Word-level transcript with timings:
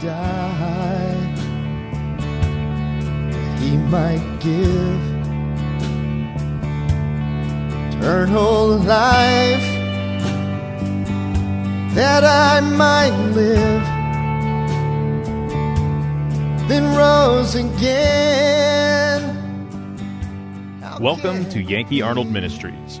die, 0.00 1.14
he 3.60 3.76
might 3.76 4.22
give 4.40 5.00
eternal 7.94 8.76
life 8.78 9.62
that 11.94 12.24
I 12.24 12.60
might 12.60 13.16
live, 13.34 13.82
then 16.68 16.96
rose 16.96 17.54
again. 17.54 19.22
Welcome 21.00 21.48
to 21.50 21.60
Yankee 21.60 22.02
Arnold 22.02 22.28
Ministries. 22.28 23.00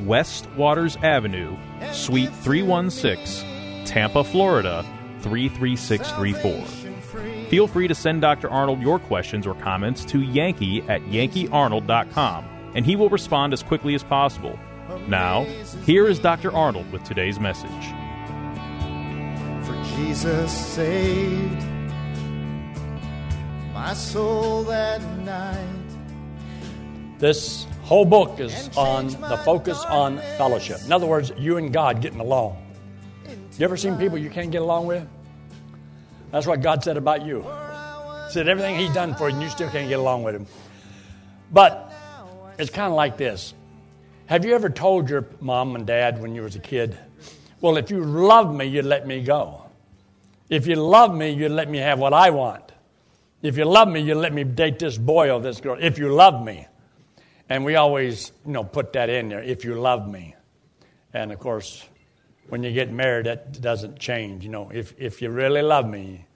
West 0.00 0.48
Waters 0.56 0.96
Avenue, 0.96 1.56
Suite 1.92 2.32
316, 2.32 3.84
Tampa, 3.84 4.24
Florida 4.24 4.84
33634. 5.20 6.86
Feel 7.48 7.66
free 7.66 7.88
to 7.88 7.94
send 7.94 8.20
Dr. 8.20 8.50
Arnold 8.50 8.80
your 8.80 8.98
questions 8.98 9.46
or 9.46 9.54
comments 9.54 10.04
to 10.06 10.20
Yankee 10.20 10.82
at 10.82 11.00
yankeearnold.com, 11.02 12.44
and 12.74 12.84
he 12.84 12.96
will 12.96 13.08
respond 13.08 13.52
as 13.52 13.62
quickly 13.62 13.94
as 13.94 14.02
possible. 14.02 14.58
Now, 15.08 15.44
here 15.84 16.06
is 16.06 16.18
Dr. 16.18 16.52
Arnold 16.52 16.90
with 16.92 17.04
today's 17.04 17.40
message. 17.40 17.70
For 19.64 19.82
Jesus 19.96 20.52
saved 20.52 21.62
my 23.72 23.94
soul 23.94 24.64
that 24.64 25.02
night. 25.18 25.66
This 27.18 27.66
whole 27.86 28.04
book 28.04 28.40
is 28.40 28.68
on 28.76 29.06
the 29.06 29.40
focus 29.44 29.84
on 29.84 30.18
fellowship. 30.36 30.80
In 30.84 30.92
other 30.92 31.06
words, 31.06 31.30
you 31.38 31.56
and 31.56 31.72
God 31.72 32.02
getting 32.02 32.18
along. 32.18 32.60
You 33.56 33.64
ever 33.64 33.76
seen 33.76 33.96
people 33.96 34.18
you 34.18 34.28
can't 34.28 34.50
get 34.50 34.60
along 34.60 34.86
with? 34.86 35.06
That's 36.32 36.48
what 36.48 36.62
God 36.62 36.82
said 36.82 36.96
about 36.96 37.24
you. 37.24 37.42
He 37.42 38.32
said 38.32 38.48
everything 38.48 38.76
He's 38.76 38.92
done 38.92 39.14
for 39.14 39.28
you, 39.28 39.34
and 39.34 39.42
you 39.42 39.48
still 39.48 39.70
can't 39.70 39.88
get 39.88 40.00
along 40.00 40.24
with 40.24 40.34
Him. 40.34 40.46
But 41.52 41.92
it's 42.58 42.70
kind 42.70 42.88
of 42.88 42.94
like 42.94 43.16
this. 43.16 43.54
Have 44.26 44.44
you 44.44 44.56
ever 44.56 44.68
told 44.68 45.08
your 45.08 45.28
mom 45.40 45.76
and 45.76 45.86
dad 45.86 46.20
when 46.20 46.34
you 46.34 46.42
was 46.42 46.56
a 46.56 46.60
kid, 46.60 46.98
well, 47.60 47.76
if 47.76 47.88
you 47.88 48.04
love 48.04 48.52
me, 48.52 48.64
you'd 48.64 48.84
let 48.84 49.06
me 49.06 49.22
go. 49.22 49.62
If 50.50 50.66
you 50.66 50.74
love 50.74 51.14
me, 51.14 51.30
you'd 51.30 51.52
let 51.52 51.70
me 51.70 51.78
have 51.78 52.00
what 52.00 52.12
I 52.12 52.30
want. 52.30 52.72
If 53.42 53.56
you 53.56 53.64
love 53.64 53.86
me, 53.86 54.00
you'd 54.00 54.16
let 54.16 54.32
me 54.32 54.42
date 54.42 54.80
this 54.80 54.98
boy 54.98 55.30
or 55.30 55.40
this 55.40 55.60
girl. 55.60 55.76
If 55.80 55.98
you 55.98 56.12
love 56.12 56.44
me. 56.44 56.66
And 57.48 57.64
we 57.64 57.76
always, 57.76 58.32
you 58.44 58.52
know, 58.52 58.64
put 58.64 58.92
that 58.94 59.08
in 59.08 59.28
there, 59.28 59.42
if 59.42 59.64
you 59.64 59.74
love 59.74 60.08
me. 60.08 60.34
And 61.12 61.32
of 61.32 61.38
course, 61.38 61.86
when 62.48 62.62
you 62.62 62.72
get 62.72 62.92
married, 62.92 63.26
that 63.26 63.60
doesn't 63.60 63.98
change, 63.98 64.44
you 64.44 64.50
know, 64.50 64.70
if, 64.72 64.94
if 64.98 65.22
you 65.22 65.30
really 65.30 65.62
love 65.62 65.88
me. 65.88 66.26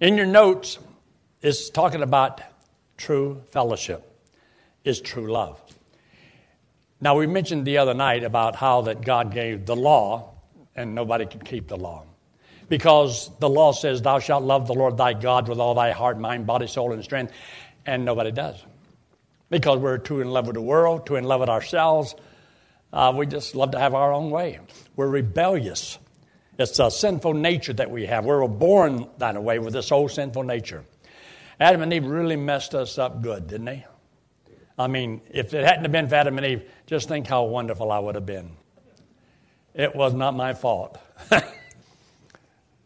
In 0.00 0.16
your 0.16 0.26
notes, 0.26 0.78
it's 1.42 1.70
talking 1.70 2.02
about 2.02 2.40
true 2.96 3.42
fellowship, 3.50 4.08
is 4.84 5.00
true 5.00 5.30
love. 5.30 5.60
Now, 7.00 7.16
we 7.16 7.26
mentioned 7.26 7.66
the 7.66 7.78
other 7.78 7.94
night 7.94 8.22
about 8.22 8.54
how 8.54 8.82
that 8.82 9.02
God 9.02 9.32
gave 9.32 9.66
the 9.66 9.74
law, 9.74 10.34
and 10.76 10.94
nobody 10.94 11.26
could 11.26 11.44
keep 11.44 11.66
the 11.66 11.76
law. 11.76 12.04
Because 12.68 13.28
the 13.40 13.48
law 13.48 13.72
says, 13.72 14.00
Thou 14.02 14.20
shalt 14.20 14.44
love 14.44 14.68
the 14.68 14.74
Lord 14.74 14.96
thy 14.96 15.12
God 15.12 15.48
with 15.48 15.58
all 15.58 15.74
thy 15.74 15.90
heart, 15.90 16.18
mind, 16.18 16.46
body, 16.46 16.68
soul, 16.68 16.92
and 16.92 17.02
strength, 17.02 17.32
and 17.84 18.04
nobody 18.04 18.30
does 18.30 18.64
because 19.52 19.78
we're 19.78 19.98
too 19.98 20.22
in 20.22 20.30
love 20.30 20.46
with 20.46 20.54
the 20.54 20.62
world, 20.62 21.04
too 21.06 21.16
in 21.16 21.24
love 21.24 21.40
with 21.40 21.50
ourselves. 21.50 22.14
Uh, 22.90 23.12
we 23.14 23.26
just 23.26 23.54
love 23.54 23.72
to 23.72 23.78
have 23.78 23.94
our 23.94 24.10
own 24.10 24.30
way. 24.30 24.58
We're 24.96 25.08
rebellious. 25.08 25.98
It's 26.58 26.78
a 26.78 26.90
sinful 26.90 27.34
nature 27.34 27.74
that 27.74 27.90
we 27.90 28.06
have. 28.06 28.24
We're 28.24 28.48
born 28.48 29.08
that 29.18 29.40
way 29.42 29.58
with 29.58 29.74
this 29.74 29.92
old 29.92 30.10
sinful 30.10 30.44
nature. 30.44 30.84
Adam 31.60 31.82
and 31.82 31.92
Eve 31.92 32.06
really 32.06 32.36
messed 32.36 32.74
us 32.74 32.96
up 32.96 33.20
good, 33.20 33.46
didn't 33.46 33.66
they? 33.66 33.84
I 34.78 34.86
mean, 34.86 35.20
if 35.30 35.52
it 35.52 35.66
hadn't 35.66 35.82
have 35.82 35.92
been 35.92 36.08
for 36.08 36.14
Adam 36.14 36.38
and 36.38 36.46
Eve, 36.46 36.62
just 36.86 37.08
think 37.08 37.26
how 37.26 37.44
wonderful 37.44 37.92
I 37.92 37.98
would 37.98 38.14
have 38.14 38.24
been. 38.24 38.52
It 39.74 39.94
was 39.94 40.14
not 40.14 40.34
my 40.34 40.54
fault. 40.54 40.98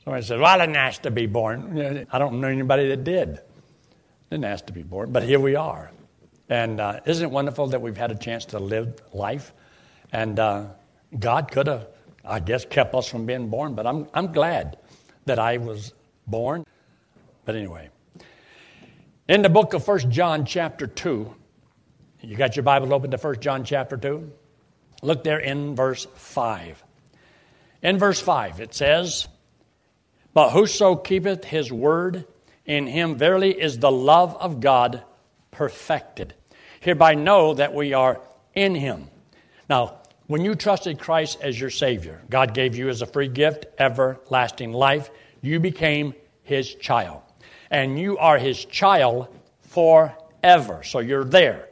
Somebody 0.05 0.25
said, 0.25 0.41
Well, 0.41 0.53
I 0.53 0.59
didn't 0.59 0.77
ask 0.77 1.03
to 1.03 1.13
be 1.13 1.27
born. 1.27 2.07
I 2.11 2.19
don't 2.19 2.41
know 2.41 2.49
anybody 2.49 2.89
that 2.89 3.05
did. 3.05 3.39
Didn't 4.31 4.45
ask 4.45 4.67
to 4.67 4.73
be 4.73 4.83
born, 4.83 5.13
but 5.13 5.23
here 5.23 5.39
we 5.39 5.55
are. 5.55 5.93
And 6.49 6.81
uh, 6.81 7.01
isn't 7.07 7.25
it 7.25 7.31
wonderful 7.31 7.69
that 7.69 7.81
we've 7.81 7.97
had 7.97 8.11
a 8.11 8.15
chance 8.15 8.47
to 8.47 8.59
live 8.59 9.01
life? 9.13 9.53
And 10.13 10.39
uh, 10.39 10.67
God 11.19 11.51
could 11.51 11.67
have, 11.67 11.89
I 12.25 12.41
guess, 12.41 12.65
kept 12.65 12.95
us 12.95 13.09
from 13.09 13.27
being 13.27 13.49
born, 13.49 13.75
but 13.75 13.87
I'm, 13.87 14.07
I'm 14.15 14.33
glad 14.33 14.79
that 15.25 15.39
I 15.39 15.57
was 15.59 15.93
born. 16.27 16.65
But 17.45 17.57
anyway, 17.57 17.91
in 19.29 19.43
the 19.43 19.49
book 19.49 19.75
of 19.75 19.85
First 19.85 20.09
John, 20.09 20.45
chapter 20.45 20.87
2, 20.87 21.35
you 22.23 22.37
got 22.37 22.57
your 22.57 22.63
Bible 22.63 22.95
open 22.95 23.11
to 23.11 23.19
First 23.19 23.41
John, 23.41 23.65
chapter 23.65 23.97
2? 23.97 24.31
Look 25.03 25.25
there 25.25 25.39
in 25.39 25.75
verse 25.75 26.07
5. 26.15 26.83
In 27.83 27.99
verse 27.99 28.21
5, 28.21 28.61
it 28.61 28.75
says, 28.75 29.29
But 30.33 30.51
whoso 30.51 30.97
keepeth 30.97 31.45
his 31.45 31.73
word, 31.73 32.25
in 32.65 32.87
him 32.87 33.17
verily 33.17 33.51
is 33.51 33.79
the 33.79 33.93
love 33.93 34.37
of 34.37 34.61
God 34.61 35.03
perfected. 35.57 36.35
Hereby 36.81 37.15
know 37.15 37.55
that 37.55 37.73
we 37.73 37.95
are 37.95 38.21
in 38.55 38.75
Him. 38.75 39.09
Now, 39.71 40.03
when 40.27 40.45
you 40.45 40.55
trusted 40.55 40.99
Christ 40.99 41.39
as 41.41 41.59
your 41.59 41.71
Savior, 41.71 42.21
God 42.29 42.53
gave 42.53 42.77
you 42.77 42.91
as 42.91 43.01
a 43.01 43.07
free 43.07 43.29
gift 43.29 43.65
everlasting 43.79 44.73
life. 44.73 45.11
You 45.41 45.59
became 45.59 46.15
His 46.43 46.75
child. 46.75 47.23
And 47.71 47.99
you 47.99 48.19
are 48.19 48.39
His 48.39 48.65
child 48.67 49.29
forever. 49.63 50.83
So 50.83 50.99
you're 50.99 51.25
there. 51.25 51.69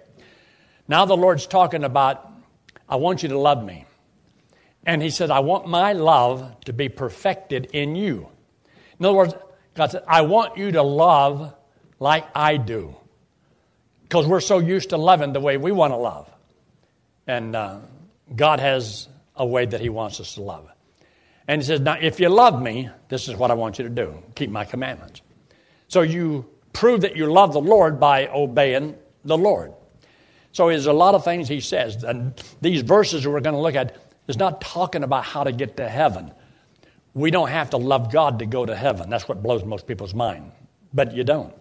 Now 0.88 1.04
the 1.04 1.16
Lord's 1.16 1.46
talking 1.46 1.84
about, 1.84 2.32
I 2.88 2.96
want 2.96 3.22
you 3.22 3.28
to 3.28 3.38
love 3.38 3.62
me. 3.62 3.84
And 4.86 5.02
He 5.02 5.10
said, 5.10 5.30
I 5.30 5.40
want 5.40 5.68
my 5.68 5.92
love 5.92 6.58
to 6.64 6.72
be 6.72 6.88
perfected 6.88 7.66
in 7.72 7.96
you. 7.96 8.28
In 8.98 9.04
other 9.04 9.16
words, 9.16 9.34
God 9.74 9.90
said, 9.90 10.04
I 10.08 10.22
want 10.22 10.56
you 10.56 10.72
to 10.72 10.82
love 10.82 11.54
like 11.98 12.26
I 12.34 12.56
do 12.56 12.96
because 14.14 14.28
we're 14.28 14.38
so 14.38 14.60
used 14.60 14.90
to 14.90 14.96
loving 14.96 15.32
the 15.32 15.40
way 15.40 15.56
we 15.56 15.72
want 15.72 15.92
to 15.92 15.96
love. 15.96 16.30
And 17.26 17.56
uh, 17.56 17.80
God 18.36 18.60
has 18.60 19.08
a 19.34 19.44
way 19.44 19.66
that 19.66 19.80
He 19.80 19.88
wants 19.88 20.20
us 20.20 20.34
to 20.34 20.42
love. 20.42 20.68
And 21.48 21.60
He 21.60 21.66
says, 21.66 21.80
Now, 21.80 21.96
if 22.00 22.20
you 22.20 22.28
love 22.28 22.62
me, 22.62 22.90
this 23.08 23.26
is 23.26 23.34
what 23.34 23.50
I 23.50 23.54
want 23.54 23.80
you 23.80 23.82
to 23.82 23.90
do 23.90 24.22
keep 24.36 24.50
my 24.50 24.66
commandments. 24.66 25.20
So 25.88 26.02
you 26.02 26.48
prove 26.72 27.00
that 27.00 27.16
you 27.16 27.26
love 27.26 27.54
the 27.54 27.60
Lord 27.60 27.98
by 27.98 28.28
obeying 28.28 28.94
the 29.24 29.36
Lord. 29.36 29.72
So 30.52 30.68
there's 30.68 30.86
a 30.86 30.92
lot 30.92 31.16
of 31.16 31.24
things 31.24 31.48
He 31.48 31.60
says. 31.60 32.04
And 32.04 32.40
these 32.60 32.82
verses 32.82 33.26
we're 33.26 33.40
going 33.40 33.56
to 33.56 33.60
look 33.60 33.74
at 33.74 33.96
is 34.28 34.36
not 34.36 34.60
talking 34.60 35.02
about 35.02 35.24
how 35.24 35.42
to 35.42 35.50
get 35.50 35.78
to 35.78 35.88
heaven. 35.88 36.32
We 37.14 37.32
don't 37.32 37.48
have 37.48 37.70
to 37.70 37.78
love 37.78 38.12
God 38.12 38.38
to 38.38 38.46
go 38.46 38.64
to 38.64 38.76
heaven. 38.76 39.10
That's 39.10 39.28
what 39.28 39.42
blows 39.42 39.64
most 39.64 39.88
people's 39.88 40.14
mind. 40.14 40.52
But 40.92 41.16
you 41.16 41.24
don't. 41.24 41.52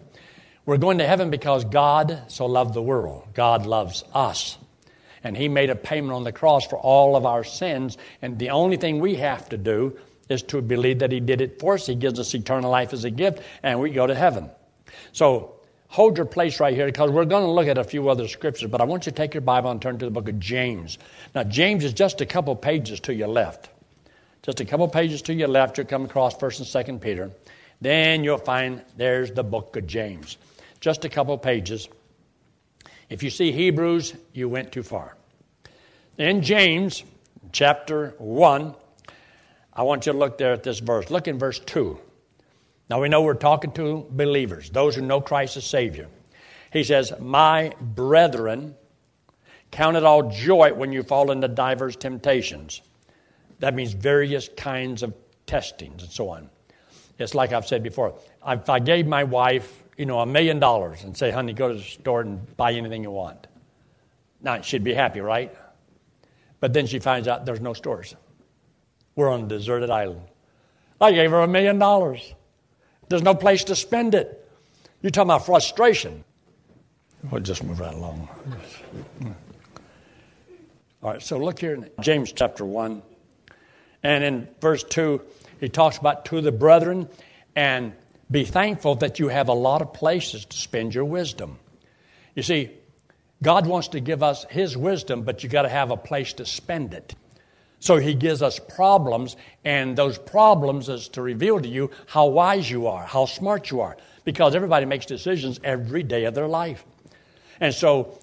We're 0.66 0.78
going 0.78 0.98
to 0.98 1.06
heaven 1.06 1.28
because 1.28 1.64
God 1.64 2.22
so 2.28 2.46
loved 2.46 2.72
the 2.72 2.82
world. 2.82 3.28
God 3.34 3.66
loves 3.66 4.02
us. 4.14 4.56
And 5.22 5.36
He 5.36 5.48
made 5.48 5.68
a 5.68 5.76
payment 5.76 6.12
on 6.12 6.24
the 6.24 6.32
cross 6.32 6.66
for 6.66 6.78
all 6.78 7.16
of 7.16 7.26
our 7.26 7.44
sins. 7.44 7.98
And 8.22 8.38
the 8.38 8.50
only 8.50 8.78
thing 8.78 8.98
we 8.98 9.16
have 9.16 9.48
to 9.50 9.58
do 9.58 9.98
is 10.30 10.42
to 10.44 10.62
believe 10.62 11.00
that 11.00 11.12
He 11.12 11.20
did 11.20 11.42
it 11.42 11.60
for 11.60 11.74
us. 11.74 11.86
He 11.86 11.94
gives 11.94 12.18
us 12.18 12.34
eternal 12.34 12.70
life 12.70 12.94
as 12.94 13.04
a 13.04 13.10
gift, 13.10 13.42
and 13.62 13.78
we 13.78 13.90
go 13.90 14.06
to 14.06 14.14
heaven. 14.14 14.50
So 15.12 15.56
hold 15.88 16.16
your 16.16 16.26
place 16.26 16.60
right 16.60 16.74
here 16.74 16.86
because 16.86 17.10
we're 17.10 17.26
going 17.26 17.44
to 17.44 17.50
look 17.50 17.66
at 17.66 17.76
a 17.76 17.84
few 17.84 18.08
other 18.08 18.26
scriptures. 18.26 18.70
But 18.70 18.80
I 18.80 18.84
want 18.84 19.04
you 19.04 19.12
to 19.12 19.16
take 19.16 19.34
your 19.34 19.42
Bible 19.42 19.70
and 19.70 19.82
turn 19.82 19.98
to 19.98 20.04
the 20.06 20.10
book 20.10 20.30
of 20.30 20.40
James. 20.40 20.96
Now, 21.34 21.44
James 21.44 21.84
is 21.84 21.92
just 21.92 22.22
a 22.22 22.26
couple 22.26 22.56
pages 22.56 23.00
to 23.00 23.14
your 23.14 23.28
left. 23.28 23.68
Just 24.42 24.60
a 24.60 24.64
couple 24.64 24.88
pages 24.88 25.20
to 25.22 25.34
your 25.34 25.48
left, 25.48 25.76
you'll 25.76 25.86
come 25.86 26.06
across 26.06 26.36
1st 26.36 26.74
and 26.88 27.00
2nd 27.00 27.00
Peter. 27.02 27.30
Then 27.82 28.24
you'll 28.24 28.38
find 28.38 28.82
there's 28.96 29.30
the 29.30 29.44
book 29.44 29.76
of 29.76 29.86
James 29.86 30.38
just 30.84 31.06
a 31.06 31.08
couple 31.08 31.38
pages. 31.38 31.88
If 33.08 33.22
you 33.22 33.30
see 33.30 33.52
Hebrews, 33.52 34.12
you 34.34 34.50
went 34.50 34.70
too 34.70 34.82
far. 34.82 35.16
In 36.18 36.42
James 36.42 37.04
chapter 37.52 38.14
1, 38.18 38.74
I 39.72 39.82
want 39.82 40.04
you 40.04 40.12
to 40.12 40.18
look 40.18 40.36
there 40.36 40.52
at 40.52 40.62
this 40.62 40.80
verse. 40.80 41.08
Look 41.08 41.26
in 41.26 41.38
verse 41.38 41.58
2. 41.58 41.98
Now 42.90 43.00
we 43.00 43.08
know 43.08 43.22
we're 43.22 43.32
talking 43.32 43.72
to 43.72 44.06
believers, 44.10 44.68
those 44.68 44.94
who 44.94 45.00
know 45.00 45.22
Christ 45.22 45.56
as 45.56 45.64
Savior. 45.64 46.06
He 46.70 46.84
says, 46.84 47.14
My 47.18 47.72
brethren, 47.80 48.74
count 49.70 49.96
it 49.96 50.04
all 50.04 50.30
joy 50.30 50.74
when 50.74 50.92
you 50.92 51.02
fall 51.02 51.30
into 51.30 51.48
divers 51.48 51.96
temptations. 51.96 52.82
That 53.60 53.74
means 53.74 53.94
various 53.94 54.50
kinds 54.54 55.02
of 55.02 55.14
testings 55.46 56.02
and 56.02 56.12
so 56.12 56.28
on. 56.28 56.50
It's 57.18 57.34
like 57.34 57.54
I've 57.54 57.66
said 57.66 57.82
before. 57.82 58.18
If 58.46 58.68
I 58.68 58.80
gave 58.80 59.06
my 59.06 59.24
wife, 59.24 59.83
you 59.96 60.06
know, 60.06 60.20
a 60.20 60.26
million 60.26 60.58
dollars 60.58 61.04
and 61.04 61.16
say, 61.16 61.30
honey, 61.30 61.52
go 61.52 61.68
to 61.68 61.74
the 61.74 61.82
store 61.82 62.20
and 62.22 62.56
buy 62.56 62.72
anything 62.72 63.02
you 63.02 63.10
want. 63.10 63.46
Now, 64.40 64.60
she'd 64.60 64.84
be 64.84 64.94
happy, 64.94 65.20
right? 65.20 65.56
But 66.60 66.72
then 66.72 66.86
she 66.86 66.98
finds 66.98 67.28
out 67.28 67.46
there's 67.46 67.60
no 67.60 67.74
stores. 67.74 68.14
We're 69.16 69.30
on 69.30 69.44
a 69.44 69.46
deserted 69.46 69.90
island. 69.90 70.22
I 71.00 71.12
gave 71.12 71.30
her 71.30 71.40
a 71.40 71.48
million 71.48 71.78
dollars. 71.78 72.34
There's 73.08 73.22
no 73.22 73.34
place 73.34 73.64
to 73.64 73.76
spend 73.76 74.14
it. 74.14 74.48
You're 75.02 75.10
talking 75.10 75.28
about 75.28 75.46
frustration. 75.46 76.24
We'll 77.30 77.42
just 77.42 77.62
move 77.62 77.80
right 77.80 77.94
along. 77.94 78.28
All 81.02 81.10
right, 81.10 81.22
so 81.22 81.38
look 81.38 81.58
here 81.58 81.74
in 81.74 81.90
James 82.00 82.32
chapter 82.32 82.64
1. 82.64 83.02
And 84.02 84.24
in 84.24 84.48
verse 84.60 84.84
2, 84.84 85.20
he 85.60 85.68
talks 85.68 85.98
about 85.98 86.24
to 86.26 86.40
the 86.40 86.52
brethren 86.52 87.08
and 87.56 87.92
be 88.30 88.44
thankful 88.44 88.96
that 88.96 89.18
you 89.18 89.28
have 89.28 89.48
a 89.48 89.54
lot 89.54 89.82
of 89.82 89.92
places 89.92 90.44
to 90.46 90.56
spend 90.56 90.94
your 90.94 91.04
wisdom. 91.04 91.58
You 92.34 92.42
see, 92.42 92.70
God 93.42 93.66
wants 93.66 93.88
to 93.88 94.00
give 94.00 94.22
us 94.22 94.44
His 94.50 94.76
wisdom, 94.76 95.22
but 95.22 95.42
you 95.42 95.48
got 95.48 95.62
to 95.62 95.68
have 95.68 95.90
a 95.90 95.96
place 95.96 96.32
to 96.34 96.46
spend 96.46 96.94
it. 96.94 97.14
So 97.80 97.98
He 97.98 98.14
gives 98.14 98.40
us 98.42 98.58
problems, 98.58 99.36
and 99.64 99.96
those 99.96 100.18
problems 100.18 100.88
is 100.88 101.08
to 101.10 101.22
reveal 101.22 101.60
to 101.60 101.68
you 101.68 101.90
how 102.06 102.26
wise 102.26 102.70
you 102.70 102.86
are, 102.86 103.04
how 103.04 103.26
smart 103.26 103.70
you 103.70 103.82
are, 103.82 103.96
because 104.24 104.54
everybody 104.54 104.86
makes 104.86 105.06
decisions 105.06 105.60
every 105.62 106.02
day 106.02 106.24
of 106.24 106.34
their 106.34 106.48
life. 106.48 106.84
And 107.60 107.74
so 107.74 108.18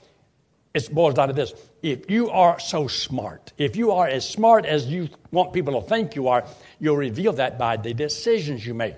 it 0.73 0.91
boils 0.93 1.13
down 1.13 1.27
to 1.27 1.33
this 1.33 1.53
if 1.81 2.09
you 2.09 2.29
are 2.29 2.59
so 2.59 2.87
smart, 2.87 3.53
if 3.57 3.75
you 3.75 3.91
are 3.91 4.07
as 4.07 4.27
smart 4.27 4.65
as 4.65 4.87
you 4.87 5.09
want 5.31 5.53
people 5.53 5.79
to 5.81 5.87
think 5.87 6.15
you 6.15 6.27
are, 6.27 6.45
you'll 6.79 6.97
reveal 6.97 7.33
that 7.33 7.57
by 7.57 7.77
the 7.77 7.93
decisions 7.93 8.65
you 8.65 8.73
make. 8.73 8.95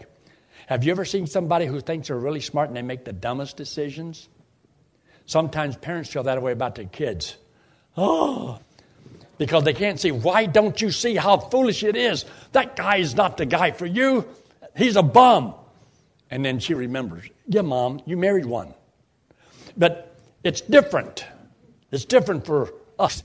Have 0.67 0.83
you 0.83 0.91
ever 0.91 1.05
seen 1.05 1.27
somebody 1.27 1.65
who 1.65 1.79
thinks 1.81 2.07
they're 2.07 2.17
really 2.17 2.41
smart 2.41 2.69
and 2.69 2.77
they 2.77 2.81
make 2.81 3.05
the 3.05 3.13
dumbest 3.13 3.57
decisions? 3.57 4.29
Sometimes 5.25 5.75
parents 5.77 6.09
feel 6.09 6.23
that 6.23 6.41
way 6.41 6.51
about 6.51 6.75
their 6.75 6.85
kids. 6.85 7.37
Oh, 7.95 8.59
because 9.37 9.63
they 9.63 9.73
can't 9.73 9.99
see. 9.99 10.11
Why 10.11 10.45
don't 10.45 10.81
you 10.81 10.91
see 10.91 11.15
how 11.15 11.37
foolish 11.37 11.83
it 11.83 11.95
is? 11.95 12.25
That 12.51 12.75
guy 12.75 12.97
is 12.97 13.15
not 13.15 13.37
the 13.37 13.45
guy 13.45 13.71
for 13.71 13.85
you. 13.85 14.27
He's 14.75 14.95
a 14.95 15.03
bum. 15.03 15.55
And 16.31 16.43
then 16.43 16.59
she 16.59 16.73
remembers, 16.73 17.29
yeah, 17.47 17.61
mom, 17.61 18.01
you 18.05 18.17
married 18.17 18.45
one. 18.45 18.73
But 19.77 20.15
it's 20.43 20.61
different. 20.61 21.25
It's 21.91 22.05
different 22.05 22.45
for 22.45 22.73
us. 22.97 23.23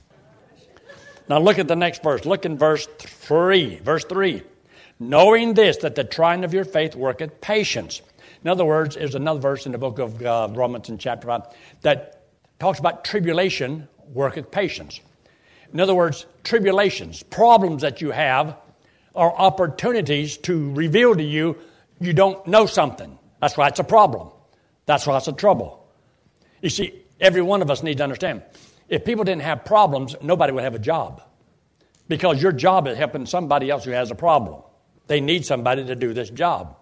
Now 1.27 1.39
look 1.39 1.59
at 1.59 1.67
the 1.67 1.75
next 1.75 2.03
verse. 2.03 2.25
Look 2.25 2.45
in 2.45 2.57
verse 2.57 2.87
3. 2.99 3.79
Verse 3.79 4.03
3. 4.05 4.43
Knowing 4.99 5.53
this, 5.53 5.77
that 5.77 5.95
the 5.95 6.03
trying 6.03 6.43
of 6.43 6.53
your 6.53 6.65
faith 6.65 6.95
worketh 6.95 7.39
patience. 7.41 8.01
In 8.43 8.49
other 8.49 8.65
words, 8.65 8.95
there's 8.95 9.15
another 9.15 9.39
verse 9.39 9.65
in 9.65 9.71
the 9.71 9.77
book 9.77 9.99
of 9.99 10.21
uh, 10.21 10.49
Romans 10.51 10.89
in 10.89 10.97
chapter 10.97 11.27
5 11.27 11.41
that 11.81 12.23
talks 12.59 12.79
about 12.79 13.05
tribulation 13.05 13.87
worketh 14.13 14.51
patience. 14.51 14.99
In 15.73 15.79
other 15.79 15.95
words, 15.95 16.25
tribulations, 16.43 17.23
problems 17.23 17.81
that 17.81 18.01
you 18.01 18.11
have, 18.11 18.57
are 19.15 19.31
opportunities 19.31 20.37
to 20.37 20.73
reveal 20.73 21.15
to 21.15 21.23
you 21.23 21.57
you 21.99 22.13
don't 22.13 22.45
know 22.47 22.65
something. 22.65 23.17
That's 23.41 23.57
why 23.57 23.67
it's 23.67 23.79
a 23.79 23.83
problem. 23.83 24.29
That's 24.85 25.05
why 25.05 25.17
it's 25.17 25.27
a 25.27 25.33
trouble. 25.33 25.85
You 26.61 26.69
see, 26.69 26.93
every 27.19 27.41
one 27.41 27.61
of 27.61 27.69
us 27.69 27.83
needs 27.83 27.97
to 27.97 28.03
understand 28.03 28.43
if 28.87 29.05
people 29.05 29.23
didn't 29.23 29.43
have 29.43 29.65
problems, 29.65 30.15
nobody 30.21 30.51
would 30.51 30.63
have 30.63 30.75
a 30.75 30.79
job. 30.79 31.21
Because 32.07 32.41
your 32.41 32.51
job 32.51 32.87
is 32.87 32.97
helping 32.97 33.25
somebody 33.27 33.69
else 33.69 33.85
who 33.85 33.91
has 33.91 34.09
a 34.09 34.15
problem. 34.15 34.63
They 35.09 35.21
need 35.21 35.43
somebody 35.43 35.83
to 35.85 35.95
do 35.95 36.13
this 36.13 36.29
job. 36.29 36.77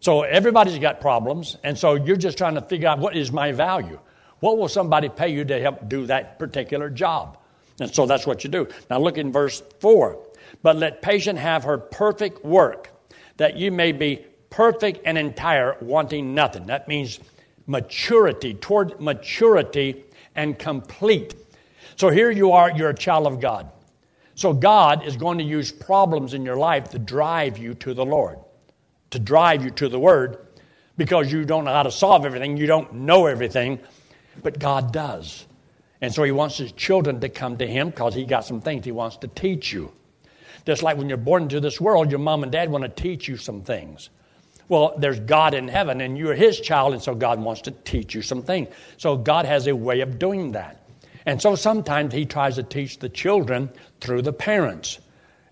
So 0.00 0.22
everybody's 0.22 0.78
got 0.78 1.02
problems, 1.02 1.58
and 1.62 1.78
so 1.78 1.94
you're 1.94 2.16
just 2.16 2.38
trying 2.38 2.54
to 2.54 2.62
figure 2.62 2.88
out 2.88 2.98
what 2.98 3.14
is 3.14 3.30
my 3.30 3.52
value? 3.52 4.00
What 4.40 4.56
will 4.56 4.68
somebody 4.68 5.10
pay 5.10 5.28
you 5.28 5.44
to 5.44 5.60
help 5.60 5.86
do 5.86 6.06
that 6.06 6.38
particular 6.38 6.88
job? 6.88 7.36
And 7.78 7.94
so 7.94 8.06
that's 8.06 8.26
what 8.26 8.44
you 8.44 8.50
do. 8.50 8.66
Now 8.88 8.98
look 8.98 9.18
in 9.18 9.30
verse 9.30 9.62
4. 9.80 10.18
But 10.62 10.76
let 10.76 11.02
patience 11.02 11.38
have 11.38 11.64
her 11.64 11.76
perfect 11.76 12.42
work, 12.44 12.88
that 13.36 13.58
you 13.58 13.70
may 13.70 13.92
be 13.92 14.24
perfect 14.48 15.00
and 15.04 15.18
entire, 15.18 15.76
wanting 15.82 16.34
nothing. 16.34 16.66
That 16.66 16.88
means 16.88 17.20
maturity, 17.66 18.54
toward 18.54 19.02
maturity 19.02 20.02
and 20.34 20.58
complete. 20.58 21.34
So 21.96 22.08
here 22.08 22.30
you 22.30 22.52
are, 22.52 22.70
you're 22.70 22.88
a 22.88 22.94
child 22.94 23.26
of 23.26 23.38
God. 23.38 23.70
So 24.40 24.54
God 24.54 25.06
is 25.06 25.18
going 25.18 25.36
to 25.36 25.44
use 25.44 25.70
problems 25.70 26.32
in 26.32 26.46
your 26.46 26.56
life 26.56 26.88
to 26.92 26.98
drive 26.98 27.58
you 27.58 27.74
to 27.74 27.92
the 27.92 28.06
Lord, 28.06 28.38
to 29.10 29.18
drive 29.18 29.62
you 29.62 29.70
to 29.72 29.86
the 29.90 29.98
Word, 29.98 30.38
because 30.96 31.30
you 31.30 31.44
don't 31.44 31.66
know 31.66 31.74
how 31.74 31.82
to 31.82 31.90
solve 31.90 32.24
everything, 32.24 32.56
you 32.56 32.66
don't 32.66 32.90
know 32.90 33.26
everything, 33.26 33.78
but 34.42 34.58
God 34.58 34.94
does. 34.94 35.44
And 36.00 36.10
so 36.10 36.22
He 36.22 36.32
wants 36.32 36.56
His 36.56 36.72
children 36.72 37.20
to 37.20 37.28
come 37.28 37.58
to 37.58 37.66
Him 37.66 37.90
because 37.90 38.14
He 38.14 38.24
got 38.24 38.46
some 38.46 38.62
things 38.62 38.86
He 38.86 38.92
wants 38.92 39.18
to 39.18 39.28
teach 39.28 39.74
you. 39.74 39.92
Just 40.64 40.82
like 40.82 40.96
when 40.96 41.10
you're 41.10 41.18
born 41.18 41.42
into 41.42 41.60
this 41.60 41.78
world, 41.78 42.10
your 42.10 42.18
mom 42.18 42.42
and 42.42 42.50
dad 42.50 42.70
want 42.70 42.84
to 42.84 42.88
teach 42.88 43.28
you 43.28 43.36
some 43.36 43.60
things. 43.60 44.08
Well, 44.70 44.94
there's 44.96 45.20
God 45.20 45.52
in 45.52 45.68
heaven, 45.68 46.00
and 46.00 46.16
you're 46.16 46.34
His 46.34 46.58
child, 46.58 46.94
and 46.94 47.02
so 47.02 47.14
God 47.14 47.38
wants 47.38 47.60
to 47.60 47.72
teach 47.72 48.14
you 48.14 48.22
some 48.22 48.42
things. 48.42 48.68
So 48.96 49.18
God 49.18 49.44
has 49.44 49.66
a 49.66 49.76
way 49.76 50.00
of 50.00 50.18
doing 50.18 50.52
that. 50.52 50.79
And 51.26 51.40
so 51.40 51.54
sometimes 51.54 52.14
He 52.14 52.24
tries 52.24 52.56
to 52.56 52.62
teach 52.62 52.98
the 52.98 53.08
children 53.08 53.70
through 54.00 54.22
the 54.22 54.32
parents. 54.32 54.98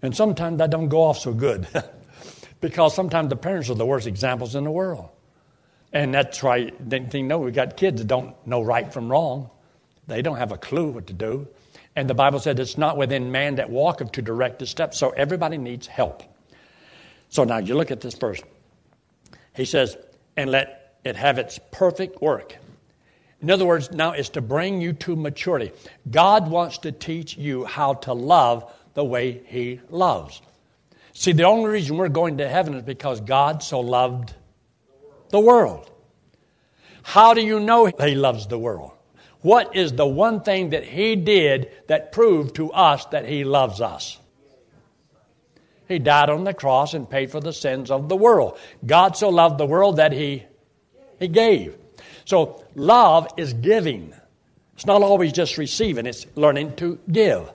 And 0.02 0.16
sometimes 0.16 0.58
that 0.58 0.70
don't 0.70 0.88
go 0.88 1.02
off 1.02 1.18
so 1.18 1.32
good 1.32 1.66
because 2.60 2.94
sometimes 2.94 3.28
the 3.28 3.36
parents 3.36 3.68
are 3.70 3.74
the 3.74 3.86
worst 3.86 4.06
examples 4.06 4.54
in 4.54 4.64
the 4.64 4.70
world. 4.70 5.08
And 5.92 6.14
that's 6.14 6.42
why 6.42 6.72
they 6.80 7.22
know 7.22 7.38
we 7.38 7.50
got 7.50 7.76
kids 7.76 8.00
that 8.00 8.08
don't 8.08 8.34
know 8.46 8.62
right 8.62 8.92
from 8.92 9.10
wrong. 9.10 9.50
They 10.06 10.22
don't 10.22 10.36
have 10.36 10.52
a 10.52 10.58
clue 10.58 10.90
what 10.90 11.06
to 11.08 11.12
do. 11.12 11.48
And 11.96 12.08
the 12.08 12.14
Bible 12.14 12.38
said 12.38 12.60
it's 12.60 12.78
not 12.78 12.96
within 12.96 13.32
man 13.32 13.56
that 13.56 13.70
walketh 13.70 14.12
to 14.12 14.22
direct 14.22 14.60
his 14.60 14.70
steps. 14.70 14.98
So 14.98 15.10
everybody 15.10 15.58
needs 15.58 15.86
help. 15.86 16.22
So 17.28 17.44
now 17.44 17.58
you 17.58 17.74
look 17.74 17.90
at 17.90 18.00
this 18.00 18.14
verse. 18.14 18.40
He 19.54 19.64
says, 19.64 19.96
and 20.36 20.50
let 20.50 20.98
it 21.04 21.16
have 21.16 21.38
its 21.38 21.58
perfect 21.72 22.22
work. 22.22 22.56
In 23.40 23.50
other 23.50 23.64
words, 23.64 23.92
now 23.92 24.12
it's 24.12 24.30
to 24.30 24.40
bring 24.40 24.80
you 24.80 24.92
to 24.94 25.14
maturity. 25.14 25.72
God 26.10 26.50
wants 26.50 26.78
to 26.78 26.92
teach 26.92 27.36
you 27.36 27.64
how 27.64 27.94
to 27.94 28.12
love 28.12 28.72
the 28.94 29.04
way 29.04 29.42
He 29.46 29.80
loves. 29.90 30.42
See, 31.12 31.32
the 31.32 31.44
only 31.44 31.70
reason 31.70 31.96
we're 31.96 32.08
going 32.08 32.38
to 32.38 32.48
heaven 32.48 32.74
is 32.74 32.82
because 32.82 33.20
God 33.20 33.62
so 33.62 33.80
loved 33.80 34.34
the 35.30 35.40
world. 35.40 35.90
How 37.02 37.32
do 37.34 37.40
you 37.40 37.60
know 37.60 37.86
He 37.86 38.14
loves 38.14 38.48
the 38.48 38.58
world? 38.58 38.92
What 39.40 39.76
is 39.76 39.92
the 39.92 40.06
one 40.06 40.40
thing 40.42 40.70
that 40.70 40.84
He 40.84 41.14
did 41.14 41.70
that 41.86 42.10
proved 42.10 42.56
to 42.56 42.72
us 42.72 43.04
that 43.06 43.26
He 43.26 43.44
loves 43.44 43.80
us? 43.80 44.18
He 45.86 45.98
died 45.98 46.28
on 46.28 46.44
the 46.44 46.52
cross 46.52 46.92
and 46.92 47.08
paid 47.08 47.30
for 47.30 47.40
the 47.40 47.52
sins 47.52 47.90
of 47.90 48.08
the 48.08 48.16
world. 48.16 48.58
God 48.84 49.16
so 49.16 49.28
loved 49.28 49.58
the 49.58 49.66
world 49.66 49.96
that 49.96 50.12
He, 50.12 50.44
he 51.20 51.28
gave. 51.28 51.76
So 52.28 52.62
love 52.74 53.26
is 53.38 53.54
giving. 53.54 54.12
It's 54.74 54.84
not 54.84 55.00
always 55.00 55.32
just 55.32 55.56
receiving, 55.56 56.04
it's 56.04 56.26
learning 56.34 56.76
to 56.76 56.98
give. 57.10 57.50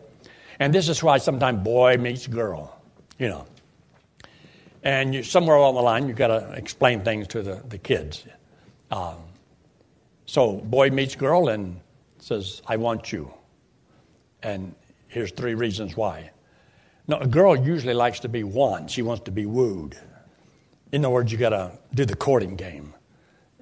And 0.60 0.74
this 0.74 0.90
is 0.90 1.04
why 1.04 1.20
sometimes 1.20 1.64
boy 1.64 1.98
meets 1.98 2.26
girl, 2.26 2.82
you 3.20 3.30
know. 3.30 3.46
And 4.82 5.14
you, 5.14 5.22
somewhere 5.22 5.58
along 5.58 5.76
the 5.76 5.82
line, 5.84 6.08
you've 6.08 6.18
got 6.18 6.30
to 6.30 6.54
explain 6.54 7.02
things 7.02 7.28
to 7.28 7.44
the, 7.44 7.62
the 7.70 7.78
kids. 7.78 8.26
Um, 8.90 9.18
so 10.26 10.54
boy 10.54 10.90
meets 10.90 11.16
girl 11.16 11.50
and 11.50 11.80
says, 12.18 12.64
I 12.66 12.78
want 12.78 13.14
you. 13.14 13.32
And 14.42 14.74
here's 15.08 15.32
three 15.34 15.54
reasons 15.54 15.96
why. 15.96 16.32
Now, 17.08 17.20
a 17.20 17.28
girl 17.28 17.56
usually 17.56 17.94
likes 17.94 18.22
to 18.22 18.28
be 18.28 18.44
won. 18.44 18.88
She 18.88 19.04
wants 19.04 19.26
to 19.26 19.32
be 19.32 19.46
wooed. 19.46 20.00
In 20.92 21.06
other 21.06 21.14
words, 21.14 21.32
you 21.32 21.38
got 21.38 21.50
to 21.50 21.78
do 21.94 22.06
the 22.06 22.16
courting 22.16 22.56
game. 22.56 22.96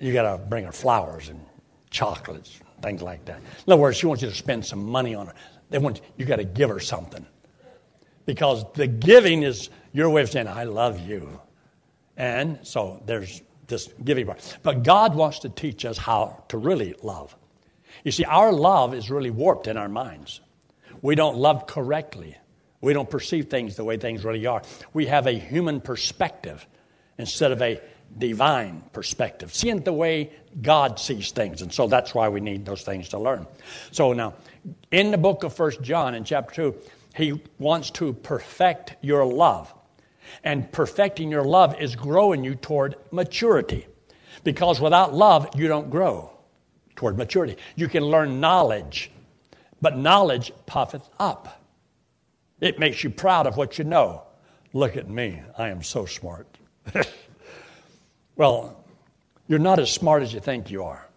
You 0.02 0.12
got 0.12 0.24
to 0.24 0.44
bring 0.44 0.66
her 0.66 0.72
flowers 0.72 1.30
and 1.30 1.40
chocolates, 1.92 2.60
things 2.82 3.02
like 3.02 3.24
that. 3.26 3.38
In 3.38 3.72
other 3.72 3.82
words, 3.82 3.98
she 3.98 4.08
wants 4.08 4.24
you 4.24 4.30
to 4.30 4.36
spend 4.36 4.66
some 4.66 4.84
money 4.84 5.14
on 5.14 5.28
her. 5.28 5.34
They 5.70 5.78
want 5.78 6.02
you 6.18 6.26
got 6.26 6.38
to 6.38 6.44
give 6.44 6.70
her 6.70 6.80
something, 6.80 7.26
because 8.26 8.66
the 8.74 8.88
giving 8.88 9.44
is 9.44 9.70
your 9.94 10.10
way 10.10 10.24
of 10.24 10.32
saying 10.32 10.48
I 10.48 10.64
love 10.64 11.00
you, 11.00 11.40
and 12.18 12.60
so 12.64 13.02
there's 13.06 13.42
this 13.68 13.90
giving 14.04 14.26
part. 14.26 14.58
But 14.64 14.84
God 14.84 15.16
wants 15.16 15.40
to 15.40 15.50
teach 15.50 15.86
us 15.86 15.98
how 15.98 16.44
to 16.50 16.58
really 16.58 16.96
love. 17.04 17.36
You 18.04 18.12
see, 18.12 18.26
our 18.26 18.52
love 18.52 18.94
is 18.94 19.10
really 19.10 19.30
warped 19.30 19.68
in 19.68 19.78
our 19.78 19.88
minds. 19.88 20.42
We 21.02 21.16
don't 21.16 21.38
love 21.38 21.68
correctly. 21.68 22.36
We 22.82 22.94
don't 22.94 23.10
perceive 23.10 23.50
things 23.50 23.76
the 23.76 23.84
way 23.84 23.98
things 23.98 24.26
really 24.26 24.46
are. 24.46 24.64
We 24.94 25.06
have 25.06 25.28
a 25.28 25.34
human 25.34 25.80
perspective 25.80 26.66
instead 27.18 27.52
of 27.52 27.62
a 27.62 27.80
divine 28.18 28.84
perspective, 28.94 29.54
seeing 29.54 29.82
the 29.82 29.94
way 29.94 30.32
God 30.62 31.00
sees 31.00 31.32
things. 31.32 31.62
And 31.62 31.74
so 31.74 31.88
that's 31.88 32.14
why 32.14 32.30
we 32.30 32.40
need 32.40 32.66
those 32.66 32.84
things 32.84 33.10
to 33.10 33.20
learn. 33.20 33.48
So 33.92 34.14
now, 34.14 34.34
in 34.92 35.12
the 35.12 35.18
book 35.18 35.44
of 35.44 35.54
First 35.54 35.82
John, 35.82 36.16
in 36.16 36.24
chapter 36.24 36.72
2, 36.72 36.76
he 37.16 37.42
wants 37.60 37.90
to 37.92 38.14
perfect 38.14 38.96
your 39.02 39.26
love. 39.26 39.74
And 40.44 40.72
perfecting 40.72 41.30
your 41.30 41.44
love 41.44 41.80
is 41.82 41.96
growing 41.96 42.44
you 42.44 42.56
toward 42.56 42.96
maturity. 43.12 43.88
Because 44.44 44.80
without 44.80 45.14
love, 45.14 45.50
you 45.56 45.68
don't 45.68 45.90
grow 45.90 46.32
toward 46.96 47.18
maturity. 47.18 47.58
You 47.76 47.88
can 47.88 48.04
learn 48.04 48.40
knowledge, 48.40 49.12
but 49.82 49.98
knowledge 49.98 50.52
puffeth 50.66 51.08
up. 51.20 51.62
It 52.60 52.80
makes 52.80 53.04
you 53.04 53.10
proud 53.10 53.48
of 53.48 53.58
what 53.58 53.78
you 53.78 53.84
know. 53.84 54.24
Look 54.74 54.96
at 54.96 55.10
me, 55.10 55.42
I 55.58 55.70
am 55.70 55.84
so 55.84 56.06
smart. 56.06 56.48
well, 58.36 58.84
you're 59.48 59.60
not 59.60 59.80
as 59.80 59.92
smart 59.92 60.24
as 60.24 60.34
you 60.34 60.40
think 60.40 60.72
you 60.72 60.84
are. 60.84 61.08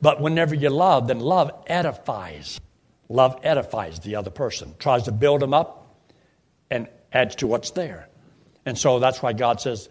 But 0.00 0.20
whenever 0.20 0.54
you 0.54 0.70
love, 0.70 1.08
then 1.08 1.20
love 1.20 1.50
edifies. 1.66 2.60
Love 3.08 3.40
edifies 3.42 4.00
the 4.00 4.16
other 4.16 4.30
person, 4.30 4.74
tries 4.78 5.04
to 5.04 5.12
build 5.12 5.40
them 5.40 5.54
up, 5.54 5.96
and 6.70 6.88
adds 7.12 7.36
to 7.36 7.46
what's 7.46 7.70
there. 7.70 8.08
And 8.64 8.76
so 8.76 8.98
that's 8.98 9.22
why 9.22 9.32
God 9.32 9.60
says, 9.60 9.88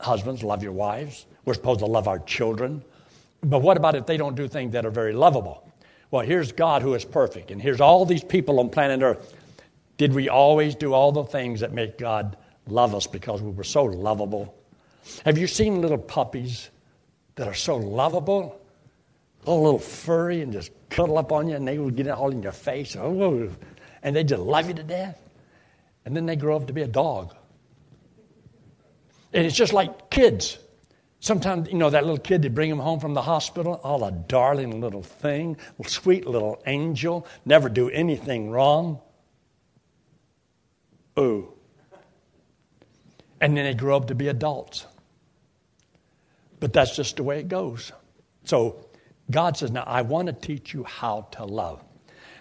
Husbands, 0.00 0.42
love 0.42 0.62
your 0.62 0.72
wives. 0.72 1.26
We're 1.44 1.54
supposed 1.54 1.80
to 1.80 1.86
love 1.86 2.08
our 2.08 2.18
children. 2.18 2.82
But 3.42 3.60
what 3.60 3.76
about 3.76 3.94
if 3.94 4.06
they 4.06 4.16
don't 4.16 4.34
do 4.34 4.48
things 4.48 4.72
that 4.72 4.86
are 4.86 4.90
very 4.90 5.12
lovable? 5.12 5.70
Well, 6.10 6.24
here's 6.24 6.52
God 6.52 6.82
who 6.82 6.94
is 6.94 7.04
perfect, 7.04 7.50
and 7.50 7.60
here's 7.60 7.80
all 7.80 8.06
these 8.06 8.24
people 8.24 8.60
on 8.60 8.70
planet 8.70 9.02
Earth. 9.02 9.34
Did 9.96 10.12
we 10.12 10.28
always 10.28 10.74
do 10.74 10.92
all 10.92 11.12
the 11.12 11.24
things 11.24 11.60
that 11.60 11.72
make 11.72 11.98
God 11.98 12.36
love 12.66 12.94
us 12.94 13.06
because 13.06 13.40
we 13.42 13.50
were 13.50 13.64
so 13.64 13.84
lovable? 13.84 14.54
Have 15.24 15.38
you 15.38 15.46
seen 15.46 15.80
little 15.80 15.98
puppies 15.98 16.70
that 17.34 17.48
are 17.48 17.54
so 17.54 17.76
lovable? 17.76 18.60
All 19.44 19.62
little 19.62 19.78
furry 19.78 20.40
and 20.40 20.52
just 20.52 20.70
cuddle 20.88 21.18
up 21.18 21.32
on 21.32 21.48
you, 21.48 21.56
and 21.56 21.66
they 21.68 21.78
will 21.78 21.90
get 21.90 22.06
it 22.06 22.10
all 22.10 22.30
in 22.30 22.42
your 22.42 22.52
face. 22.52 22.96
Oh, 22.96 23.50
and 24.02 24.16
they 24.16 24.24
just 24.24 24.42
love 24.42 24.68
you 24.68 24.74
to 24.74 24.82
death. 24.82 25.18
And 26.04 26.16
then 26.16 26.26
they 26.26 26.36
grow 26.36 26.56
up 26.56 26.66
to 26.66 26.72
be 26.72 26.82
a 26.82 26.86
dog. 26.86 27.34
And 29.32 29.44
it's 29.44 29.56
just 29.56 29.72
like 29.72 30.10
kids. 30.10 30.58
Sometimes, 31.20 31.68
you 31.68 31.78
know, 31.78 31.88
that 31.90 32.04
little 32.04 32.18
kid, 32.18 32.42
they 32.42 32.48
bring 32.48 32.70
him 32.70 32.78
home 32.78 33.00
from 33.00 33.14
the 33.14 33.22
hospital, 33.22 33.80
all 33.82 34.04
a 34.04 34.12
darling 34.12 34.80
little 34.80 35.02
thing, 35.02 35.56
sweet 35.86 36.26
little 36.26 36.62
angel, 36.66 37.26
never 37.46 37.70
do 37.70 37.88
anything 37.88 38.50
wrong. 38.50 39.00
Ooh. 41.18 41.52
And 43.40 43.56
then 43.56 43.64
they 43.64 43.74
grow 43.74 43.96
up 43.96 44.08
to 44.08 44.14
be 44.14 44.28
adults. 44.28 44.86
But 46.64 46.72
that's 46.72 46.96
just 46.96 47.16
the 47.16 47.22
way 47.22 47.40
it 47.40 47.48
goes. 47.48 47.92
So 48.44 48.86
God 49.30 49.54
says, 49.54 49.70
Now 49.70 49.84
I 49.86 50.00
want 50.00 50.28
to 50.28 50.32
teach 50.32 50.72
you 50.72 50.82
how 50.84 51.28
to 51.32 51.44
love. 51.44 51.84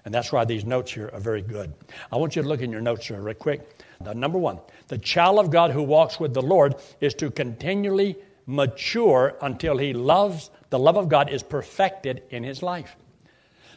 And 0.06 0.14
that's 0.14 0.32
why 0.32 0.46
these 0.46 0.64
notes 0.64 0.94
here 0.94 1.10
are 1.12 1.20
very 1.20 1.42
good. 1.42 1.74
I 2.10 2.16
want 2.16 2.38
you 2.38 2.42
to 2.42 2.48
look 2.48 2.62
in 2.62 2.72
your 2.72 2.80
notes 2.80 3.06
here, 3.06 3.20
real 3.20 3.34
quick. 3.34 3.84
Now, 4.00 4.14
number 4.14 4.38
one, 4.38 4.62
the 4.88 4.98
child 4.98 5.40
of 5.40 5.52
God 5.52 5.72
who 5.72 5.84
walks 5.84 6.22
with 6.22 6.34
the 6.34 6.42
Lord 6.42 6.76
is 7.02 7.14
to 7.16 7.32
continually 7.32 8.16
mature 8.46 9.36
until 9.42 9.78
he 9.78 9.92
loves, 9.92 10.52
the 10.70 10.80
love 10.80 10.96
of 10.96 11.10
God 11.10 11.30
is 11.30 11.44
perfected 11.44 12.24
in 12.30 12.46
his 12.46 12.64
life. 12.64 12.96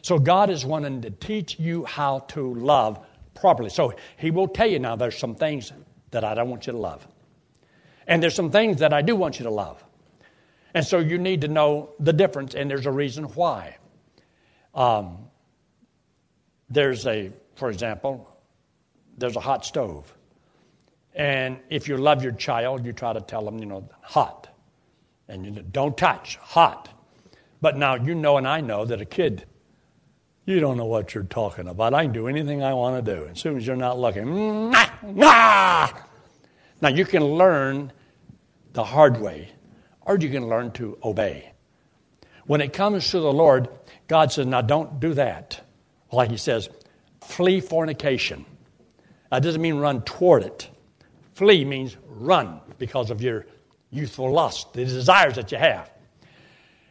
So 0.01 0.17
God 0.17 0.49
is 0.49 0.65
wanting 0.65 1.01
to 1.01 1.09
teach 1.09 1.59
you 1.59 1.83
how 1.83 2.19
to 2.19 2.53
love 2.53 3.05
properly. 3.35 3.69
So 3.69 3.95
he 4.15 4.31
will 4.31 4.47
tell 4.47 4.67
you 4.67 4.79
now 4.79 4.95
there's 4.95 5.17
some 5.17 5.35
things 5.35 5.73
that 6.11 6.23
I 6.23 6.35
don't 6.35 6.49
want 6.49 6.67
you 6.67 6.71
to 6.71 6.79
love. 6.79 7.05
And 8.07 8.23
there's 8.23 8.35
some 8.35 8.49
things 8.49 8.79
that 8.79 8.93
I 8.93 9.01
do 9.01 9.13
want 9.13 9.39
you 9.39 9.43
to 9.43 9.51
love. 9.51 9.83
And 10.77 10.85
so 10.85 10.99
you 10.99 11.17
need 11.17 11.41
to 11.41 11.47
know 11.47 11.89
the 11.99 12.13
difference, 12.13 12.53
and 12.53 12.69
there's 12.69 12.85
a 12.85 12.91
reason 12.91 13.23
why. 13.23 13.77
Um, 14.75 15.17
there's 16.69 17.07
a, 17.07 17.31
for 17.55 17.71
example, 17.71 18.29
there's 19.17 19.35
a 19.35 19.39
hot 19.39 19.65
stove. 19.65 20.15
And 21.15 21.57
if 21.71 21.87
you 21.87 21.97
love 21.97 22.21
your 22.21 22.33
child, 22.33 22.85
you 22.85 22.93
try 22.93 23.11
to 23.11 23.21
tell 23.21 23.43
them, 23.43 23.57
you 23.57 23.65
know, 23.65 23.89
hot. 24.03 24.55
And 25.27 25.45
you 25.45 25.49
know, 25.49 25.63
don't 25.63 25.97
touch, 25.97 26.35
hot. 26.35 26.89
But 27.59 27.75
now 27.75 27.95
you 27.95 28.13
know 28.13 28.37
and 28.37 28.47
I 28.47 28.61
know 28.61 28.85
that 28.85 29.01
a 29.01 29.05
kid 29.05 29.47
you 30.45 30.59
don't 30.59 30.77
know 30.77 30.85
what 30.85 31.15
you're 31.15 31.23
talking 31.23 31.69
about. 31.69 31.95
I 31.95 32.03
can 32.03 32.13
do 32.13 32.27
anything 32.27 32.61
I 32.61 32.75
want 32.75 33.03
to 33.03 33.15
do 33.15 33.25
as 33.25 33.39
soon 33.39 33.57
as 33.57 33.65
you're 33.65 33.75
not 33.75 33.97
looking. 33.97 34.69
Now, 36.79 36.89
you 36.89 37.03
can 37.03 37.23
learn 37.23 37.91
the 38.73 38.83
hard 38.83 39.19
way, 39.19 39.49
or 40.07 40.17
you 40.17 40.29
can 40.29 40.47
learn 40.47 40.71
to 40.71 40.97
obey. 41.03 41.51
When 42.45 42.61
it 42.61 42.73
comes 42.73 43.11
to 43.11 43.19
the 43.19 43.31
Lord, 43.31 43.67
God 44.07 44.31
says, 44.31 44.47
Now 44.47 44.61
don't 44.61 44.99
do 44.99 45.13
that. 45.13 45.61
Like 46.11 46.31
He 46.31 46.37
says, 46.37 46.69
flee 47.21 47.59
fornication. 47.59 48.45
That 49.29 49.43
doesn't 49.43 49.61
mean 49.61 49.75
run 49.75 50.01
toward 50.03 50.43
it. 50.43 50.69
Flee 51.33 51.65
means 51.65 51.97
run 52.07 52.61
because 52.79 53.11
of 53.11 53.21
your 53.21 53.45
youthful 53.91 54.31
lust, 54.31 54.73
the 54.73 54.85
desires 54.85 55.35
that 55.35 55.51
you 55.51 55.57
have. 55.57 55.91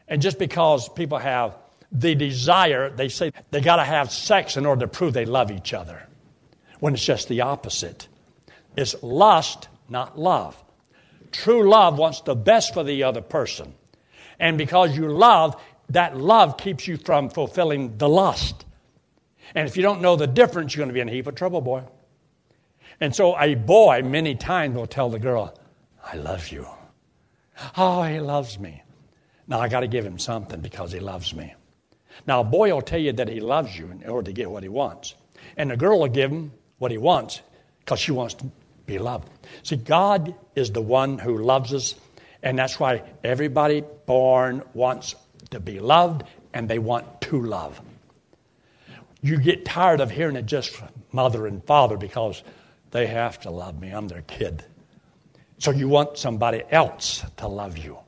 And 0.06 0.20
just 0.20 0.38
because 0.38 0.88
people 0.90 1.18
have 1.18 1.56
the 1.90 2.14
desire, 2.14 2.90
they 2.90 3.08
say 3.08 3.32
they 3.50 3.60
got 3.60 3.76
to 3.76 3.84
have 3.84 4.12
sex 4.12 4.58
in 4.58 4.66
order 4.66 4.82
to 4.82 4.88
prove 4.88 5.14
they 5.14 5.24
love 5.24 5.50
each 5.50 5.72
other, 5.72 6.06
when 6.80 6.92
it's 6.92 7.04
just 7.04 7.28
the 7.28 7.40
opposite. 7.40 8.08
It's 8.76 8.94
lust, 9.02 9.68
not 9.88 10.18
love. 10.18 10.62
True 11.36 11.68
love 11.68 11.98
wants 11.98 12.22
the 12.22 12.34
best 12.34 12.72
for 12.72 12.82
the 12.82 13.02
other 13.02 13.20
person. 13.20 13.74
And 14.40 14.56
because 14.56 14.96
you 14.96 15.08
love, 15.08 15.60
that 15.90 16.16
love 16.16 16.56
keeps 16.56 16.88
you 16.88 16.96
from 16.96 17.28
fulfilling 17.28 17.98
the 17.98 18.08
lust. 18.08 18.64
And 19.54 19.68
if 19.68 19.76
you 19.76 19.82
don't 19.82 20.00
know 20.00 20.16
the 20.16 20.26
difference, 20.26 20.74
you're 20.74 20.80
going 20.80 20.88
to 20.88 20.94
be 20.94 21.00
in 21.00 21.08
a 21.08 21.12
heap 21.12 21.26
of 21.26 21.34
trouble, 21.34 21.60
boy. 21.60 21.82
And 23.00 23.14
so 23.14 23.38
a 23.38 23.54
boy 23.54 24.02
many 24.02 24.34
times 24.34 24.76
will 24.76 24.86
tell 24.86 25.10
the 25.10 25.18
girl, 25.18 25.58
I 26.02 26.16
love 26.16 26.48
you. 26.48 26.66
Oh, 27.76 28.02
he 28.02 28.18
loves 28.18 28.58
me. 28.58 28.82
Now 29.46 29.60
I 29.60 29.68
got 29.68 29.80
to 29.80 29.88
give 29.88 30.06
him 30.06 30.18
something 30.18 30.60
because 30.60 30.90
he 30.90 31.00
loves 31.00 31.34
me. 31.34 31.54
Now, 32.26 32.40
a 32.40 32.44
boy 32.44 32.72
will 32.72 32.80
tell 32.80 32.98
you 32.98 33.12
that 33.12 33.28
he 33.28 33.40
loves 33.40 33.78
you 33.78 33.90
in 33.90 34.08
order 34.08 34.24
to 34.26 34.32
get 34.32 34.50
what 34.50 34.62
he 34.62 34.70
wants. 34.70 35.14
And 35.58 35.70
the 35.70 35.76
girl 35.76 36.00
will 36.00 36.08
give 36.08 36.30
him 36.30 36.52
what 36.78 36.90
he 36.90 36.96
wants 36.96 37.42
because 37.80 38.00
she 38.00 38.12
wants 38.12 38.36
be 38.86 38.98
loved. 38.98 39.28
See, 39.62 39.76
God 39.76 40.34
is 40.54 40.70
the 40.72 40.80
one 40.80 41.18
who 41.18 41.38
loves 41.38 41.74
us, 41.74 41.94
and 42.42 42.58
that's 42.58 42.78
why 42.78 43.02
everybody 43.24 43.82
born 44.06 44.62
wants 44.74 45.14
to 45.50 45.60
be 45.60 45.80
loved 45.80 46.24
and 46.54 46.68
they 46.68 46.78
want 46.78 47.20
to 47.22 47.40
love. 47.40 47.80
You 49.22 49.38
get 49.38 49.64
tired 49.64 50.00
of 50.00 50.10
hearing 50.10 50.36
it 50.36 50.46
just 50.46 50.70
from 50.70 50.88
mother 51.12 51.46
and 51.46 51.64
father 51.64 51.96
because 51.96 52.42
they 52.90 53.06
have 53.06 53.40
to 53.40 53.50
love 53.50 53.78
me. 53.80 53.90
I'm 53.90 54.08
their 54.08 54.22
kid. 54.22 54.64
So 55.58 55.70
you 55.70 55.88
want 55.88 56.18
somebody 56.18 56.62
else 56.70 57.24
to 57.38 57.48
love 57.48 57.78
you. 57.78 57.98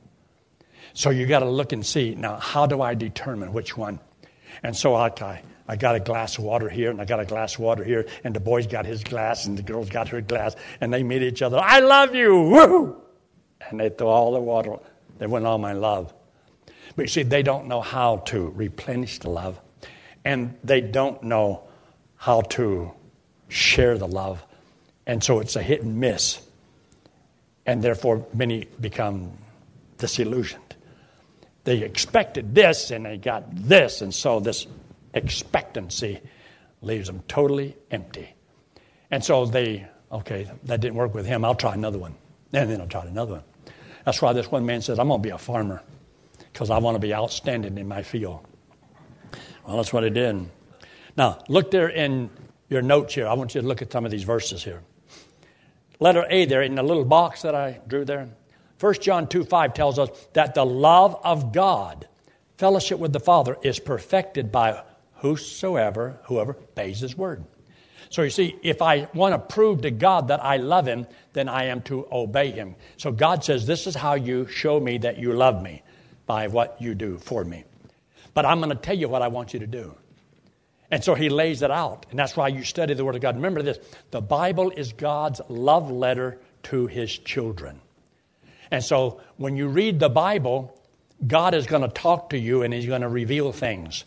So 0.93 1.09
you 1.09 1.25
got 1.25 1.39
to 1.39 1.49
look 1.49 1.71
and 1.71 1.85
see 1.85 2.15
now, 2.15 2.37
how 2.37 2.65
do 2.65 2.81
I 2.81 2.93
determine 2.93 3.53
which 3.53 3.75
one? 3.75 3.99
And 4.63 4.75
so 4.75 4.95
I, 4.95 5.41
I, 5.69 5.75
got 5.75 5.95
a 5.95 5.99
glass 5.99 6.37
of 6.37 6.43
water 6.43 6.67
here, 6.67 6.89
and 6.89 6.99
I 6.99 7.05
got 7.05 7.19
a 7.19 7.25
glass 7.25 7.55
of 7.55 7.59
water 7.61 7.83
here, 7.83 8.07
and 8.23 8.35
the 8.35 8.39
boy's 8.39 8.67
got 8.67 8.85
his 8.85 9.03
glass, 9.03 9.45
and 9.45 9.57
the 9.57 9.61
girl's 9.61 9.89
got 9.89 10.07
her 10.09 10.21
glass, 10.21 10.55
and 10.81 10.91
they 10.91 11.03
meet 11.03 11.21
each 11.21 11.41
other. 11.41 11.59
I 11.59 11.79
love 11.79 12.15
you! 12.15 12.33
Woo! 12.41 13.01
And 13.69 13.79
they 13.79 13.89
throw 13.89 14.07
all 14.07 14.33
the 14.33 14.39
water. 14.39 14.77
They 15.19 15.27
went 15.27 15.45
all 15.45 15.57
my 15.57 15.73
love. 15.73 16.13
But 16.95 17.03
you 17.03 17.07
see, 17.07 17.23
they 17.23 17.43
don't 17.43 17.67
know 17.67 17.81
how 17.81 18.17
to 18.17 18.49
replenish 18.49 19.19
the 19.19 19.29
love, 19.29 19.59
and 20.25 20.57
they 20.63 20.81
don't 20.81 21.21
know 21.23 21.63
how 22.15 22.41
to 22.41 22.91
share 23.47 23.97
the 23.97 24.07
love. 24.07 24.43
And 25.05 25.23
so 25.23 25.39
it's 25.39 25.55
a 25.55 25.61
hit 25.61 25.83
and 25.83 25.99
miss. 25.99 26.41
And 27.65 27.81
therefore, 27.81 28.25
many 28.33 28.67
become 28.79 29.31
disillusioned. 29.97 30.75
They 31.63 31.83
expected 31.83 32.55
this 32.55 32.89
and 32.89 33.05
they 33.05 33.17
got 33.17 33.43
this, 33.53 34.01
and 34.01 34.13
so 34.13 34.39
this 34.39 34.65
expectancy 35.23 36.19
leaves 36.81 37.07
them 37.07 37.23
totally 37.27 37.75
empty. 37.91 38.33
And 39.11 39.23
so 39.23 39.45
they, 39.45 39.87
okay, 40.11 40.49
that 40.63 40.81
didn't 40.81 40.95
work 40.95 41.13
with 41.13 41.25
him. 41.25 41.45
I'll 41.45 41.55
try 41.55 41.73
another 41.73 41.99
one. 41.99 42.15
And 42.53 42.69
then 42.69 42.81
I'll 42.81 42.87
try 42.87 43.05
another 43.05 43.33
one. 43.33 43.43
That's 44.05 44.21
why 44.21 44.33
this 44.33 44.49
one 44.49 44.65
man 44.65 44.81
says, 44.81 44.97
I'm 44.97 45.07
going 45.07 45.21
to 45.21 45.27
be 45.27 45.33
a 45.33 45.37
farmer 45.37 45.83
because 46.51 46.69
I 46.69 46.79
want 46.79 46.95
to 46.95 46.99
be 46.99 47.13
outstanding 47.13 47.77
in 47.77 47.87
my 47.87 48.01
field. 48.03 48.45
Well, 49.65 49.77
that's 49.77 49.93
what 49.93 50.03
he 50.03 50.09
did. 50.09 50.49
Now, 51.15 51.39
look 51.47 51.69
there 51.69 51.89
in 51.89 52.29
your 52.69 52.81
notes 52.81 53.13
here. 53.13 53.27
I 53.27 53.33
want 53.33 53.53
you 53.55 53.61
to 53.61 53.67
look 53.67 53.81
at 53.81 53.91
some 53.91 54.05
of 54.05 54.11
these 54.11 54.23
verses 54.23 54.63
here. 54.63 54.81
Letter 55.99 56.25
A 56.29 56.45
there 56.45 56.61
in 56.61 56.75
the 56.75 56.83
little 56.83 57.05
box 57.05 57.41
that 57.41 57.53
I 57.53 57.81
drew 57.87 58.05
there. 58.05 58.29
1 58.79 58.93
John 58.95 59.27
2 59.27 59.43
5 59.43 59.73
tells 59.73 59.99
us 59.99 60.09
that 60.33 60.55
the 60.55 60.65
love 60.65 61.19
of 61.23 61.51
God, 61.51 62.07
fellowship 62.57 62.99
with 62.99 63.11
the 63.11 63.19
Father, 63.19 63.57
is 63.61 63.79
perfected 63.79 64.51
by 64.51 64.81
whosoever, 65.21 66.19
whoever 66.23 66.55
obeys 66.55 66.99
his 66.99 67.17
word. 67.17 67.45
So 68.09 68.23
you 68.23 68.31
see, 68.31 68.55
if 68.63 68.81
I 68.81 69.07
want 69.13 69.33
to 69.33 69.39
prove 69.39 69.81
to 69.81 69.91
God 69.91 70.29
that 70.29 70.43
I 70.43 70.57
love 70.57 70.87
Him, 70.87 71.05
then 71.33 71.47
I 71.47 71.65
am 71.65 71.81
to 71.83 72.07
obey 72.11 72.51
Him. 72.51 72.75
So 72.97 73.11
God 73.11 73.43
says, 73.43 73.65
This 73.65 73.85
is 73.85 73.95
how 73.95 74.15
you 74.15 74.47
show 74.47 74.79
me 74.79 74.97
that 74.99 75.19
you 75.19 75.33
love 75.33 75.61
me 75.61 75.83
by 76.25 76.47
what 76.47 76.81
you 76.81 76.95
do 76.95 77.19
for 77.19 77.43
me. 77.43 77.63
But 78.33 78.45
I'm 78.45 78.59
going 78.59 78.69
to 78.69 78.75
tell 78.75 78.97
you 78.97 79.09
what 79.09 79.21
I 79.21 79.27
want 79.27 79.53
you 79.53 79.59
to 79.59 79.67
do. 79.67 79.95
And 80.89 81.03
so 81.03 81.13
He 81.13 81.29
lays 81.29 81.61
it 81.61 81.69
out. 81.69 82.07
And 82.09 82.17
that's 82.17 82.35
why 82.35 82.47
you 82.47 82.63
study 82.63 82.95
the 82.95 83.05
Word 83.05 83.15
of 83.15 83.21
God. 83.21 83.35
Remember 83.35 83.61
this 83.61 83.79
the 84.09 84.21
Bible 84.21 84.71
is 84.71 84.91
God's 84.93 85.39
love 85.47 85.91
letter 85.91 86.39
to 86.63 86.87
His 86.87 87.15
children. 87.15 87.79
And 88.71 88.83
so 88.83 89.21
when 89.37 89.55
you 89.55 89.67
read 89.67 89.99
the 89.99 90.09
Bible, 90.09 90.75
God 91.25 91.53
is 91.53 91.67
going 91.67 91.81
to 91.83 91.89
talk 91.89 92.31
to 92.31 92.39
you 92.39 92.63
and 92.63 92.73
He's 92.73 92.87
going 92.87 93.01
to 93.01 93.09
reveal 93.09 93.51
things. 93.51 94.03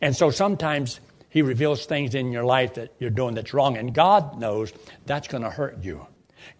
And 0.00 0.16
so 0.16 0.30
sometimes 0.30 1.00
he 1.28 1.42
reveals 1.42 1.86
things 1.86 2.14
in 2.14 2.32
your 2.32 2.44
life 2.44 2.74
that 2.74 2.92
you're 2.98 3.10
doing 3.10 3.34
that's 3.34 3.54
wrong, 3.54 3.76
and 3.76 3.94
God 3.94 4.38
knows 4.38 4.72
that's 5.06 5.28
going 5.28 5.44
to 5.44 5.50
hurt 5.50 5.82
you. 5.84 6.06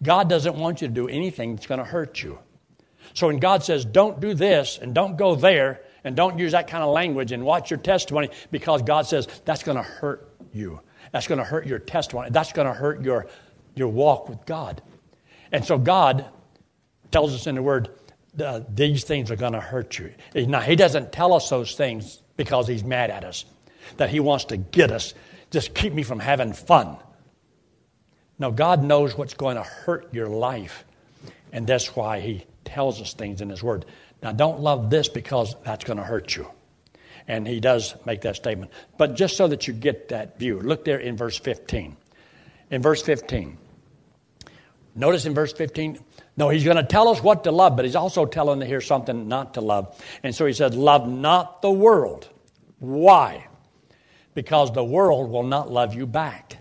God 0.01 0.29
doesn't 0.29 0.55
want 0.55 0.81
you 0.81 0.87
to 0.87 0.93
do 0.93 1.07
anything 1.07 1.55
that's 1.55 1.67
going 1.67 1.79
to 1.79 1.85
hurt 1.85 2.21
you. 2.21 2.39
So 3.13 3.27
when 3.27 3.39
God 3.39 3.63
says, 3.63 3.83
don't 3.83 4.21
do 4.21 4.33
this 4.33 4.79
and 4.81 4.93
don't 4.93 5.17
go 5.17 5.35
there 5.35 5.81
and 6.03 6.15
don't 6.15 6.39
use 6.39 6.53
that 6.53 6.67
kind 6.67 6.83
of 6.83 6.91
language 6.91 7.31
and 7.31 7.43
watch 7.43 7.69
your 7.69 7.79
testimony, 7.79 8.29
because 8.51 8.81
God 8.83 9.07
says 9.07 9.27
that's 9.43 9.63
going 9.63 9.77
to 9.77 9.83
hurt 9.83 10.31
you. 10.53 10.79
That's 11.11 11.27
going 11.27 11.39
to 11.39 11.43
hurt 11.43 11.67
your 11.67 11.79
testimony. 11.79 12.29
That's 12.29 12.53
going 12.53 12.67
to 12.67 12.73
hurt 12.73 13.03
your, 13.03 13.27
your 13.75 13.89
walk 13.89 14.29
with 14.29 14.45
God. 14.45 14.81
And 15.51 15.65
so 15.65 15.77
God 15.77 16.25
tells 17.11 17.33
us 17.33 17.47
in 17.47 17.55
the 17.55 17.61
Word, 17.61 17.89
these 18.69 19.03
things 19.03 19.29
are 19.29 19.35
going 19.35 19.53
to 19.53 19.59
hurt 19.59 19.99
you. 19.99 20.13
Now, 20.33 20.61
He 20.61 20.77
doesn't 20.77 21.11
tell 21.11 21.33
us 21.33 21.49
those 21.49 21.75
things 21.75 22.21
because 22.43 22.67
He's 22.67 22.83
mad 22.83 23.11
at 23.11 23.23
us 23.23 23.45
that 23.97 24.09
He 24.09 24.19
wants 24.19 24.45
to 24.45 24.57
get 24.57 24.91
us. 24.91 25.13
Just 25.51 25.73
keep 25.73 25.93
me 25.93 26.03
from 26.03 26.19
having 26.19 26.53
fun. 26.53 26.97
No, 28.39 28.51
God 28.51 28.83
knows 28.83 29.15
what's 29.15 29.33
going 29.33 29.57
to 29.57 29.63
hurt 29.63 30.13
your 30.13 30.27
life. 30.27 30.85
And 31.51 31.67
that's 31.67 31.95
why 31.95 32.19
He 32.19 32.45
tells 32.65 32.99
us 33.01 33.13
things 33.13 33.41
in 33.41 33.49
His 33.49 33.61
Word. 33.61 33.85
Now, 34.23 34.31
don't 34.31 34.59
love 34.59 34.89
this 34.89 35.07
because 35.07 35.55
that's 35.63 35.83
going 35.83 35.97
to 35.97 36.03
hurt 36.03 36.35
you. 36.35 36.47
And 37.27 37.47
He 37.47 37.59
does 37.59 37.93
make 38.05 38.21
that 38.21 38.35
statement. 38.35 38.71
But 38.97 39.15
just 39.15 39.37
so 39.37 39.47
that 39.47 39.67
you 39.67 39.73
get 39.73 40.09
that 40.09 40.39
view, 40.39 40.59
look 40.59 40.85
there 40.85 40.99
in 40.99 41.17
verse 41.17 41.37
15. 41.37 41.97
In 42.71 42.81
verse 42.81 43.01
15, 43.01 43.57
notice 44.95 45.25
in 45.25 45.33
verse 45.33 45.51
15, 45.51 45.99
no, 46.37 46.49
He's 46.49 46.63
going 46.63 46.77
to 46.77 46.83
tell 46.83 47.09
us 47.09 47.21
what 47.21 47.43
to 47.43 47.51
love, 47.51 47.75
but 47.75 47.83
He's 47.85 47.97
also 47.97 48.25
telling 48.25 48.61
us 48.63 48.67
here 48.67 48.81
something 48.81 49.27
not 49.27 49.55
to 49.55 49.61
love. 49.61 50.01
And 50.23 50.33
so 50.33 50.45
He 50.45 50.53
says, 50.53 50.73
Love 50.73 51.07
not 51.07 51.61
the 51.61 51.69
world. 51.69 52.29
Why? 52.81 53.47
because 54.33 54.71
the 54.71 54.83
world 54.83 55.29
will 55.29 55.43
not 55.43 55.71
love 55.71 55.93
you 55.93 56.05
back. 56.05 56.57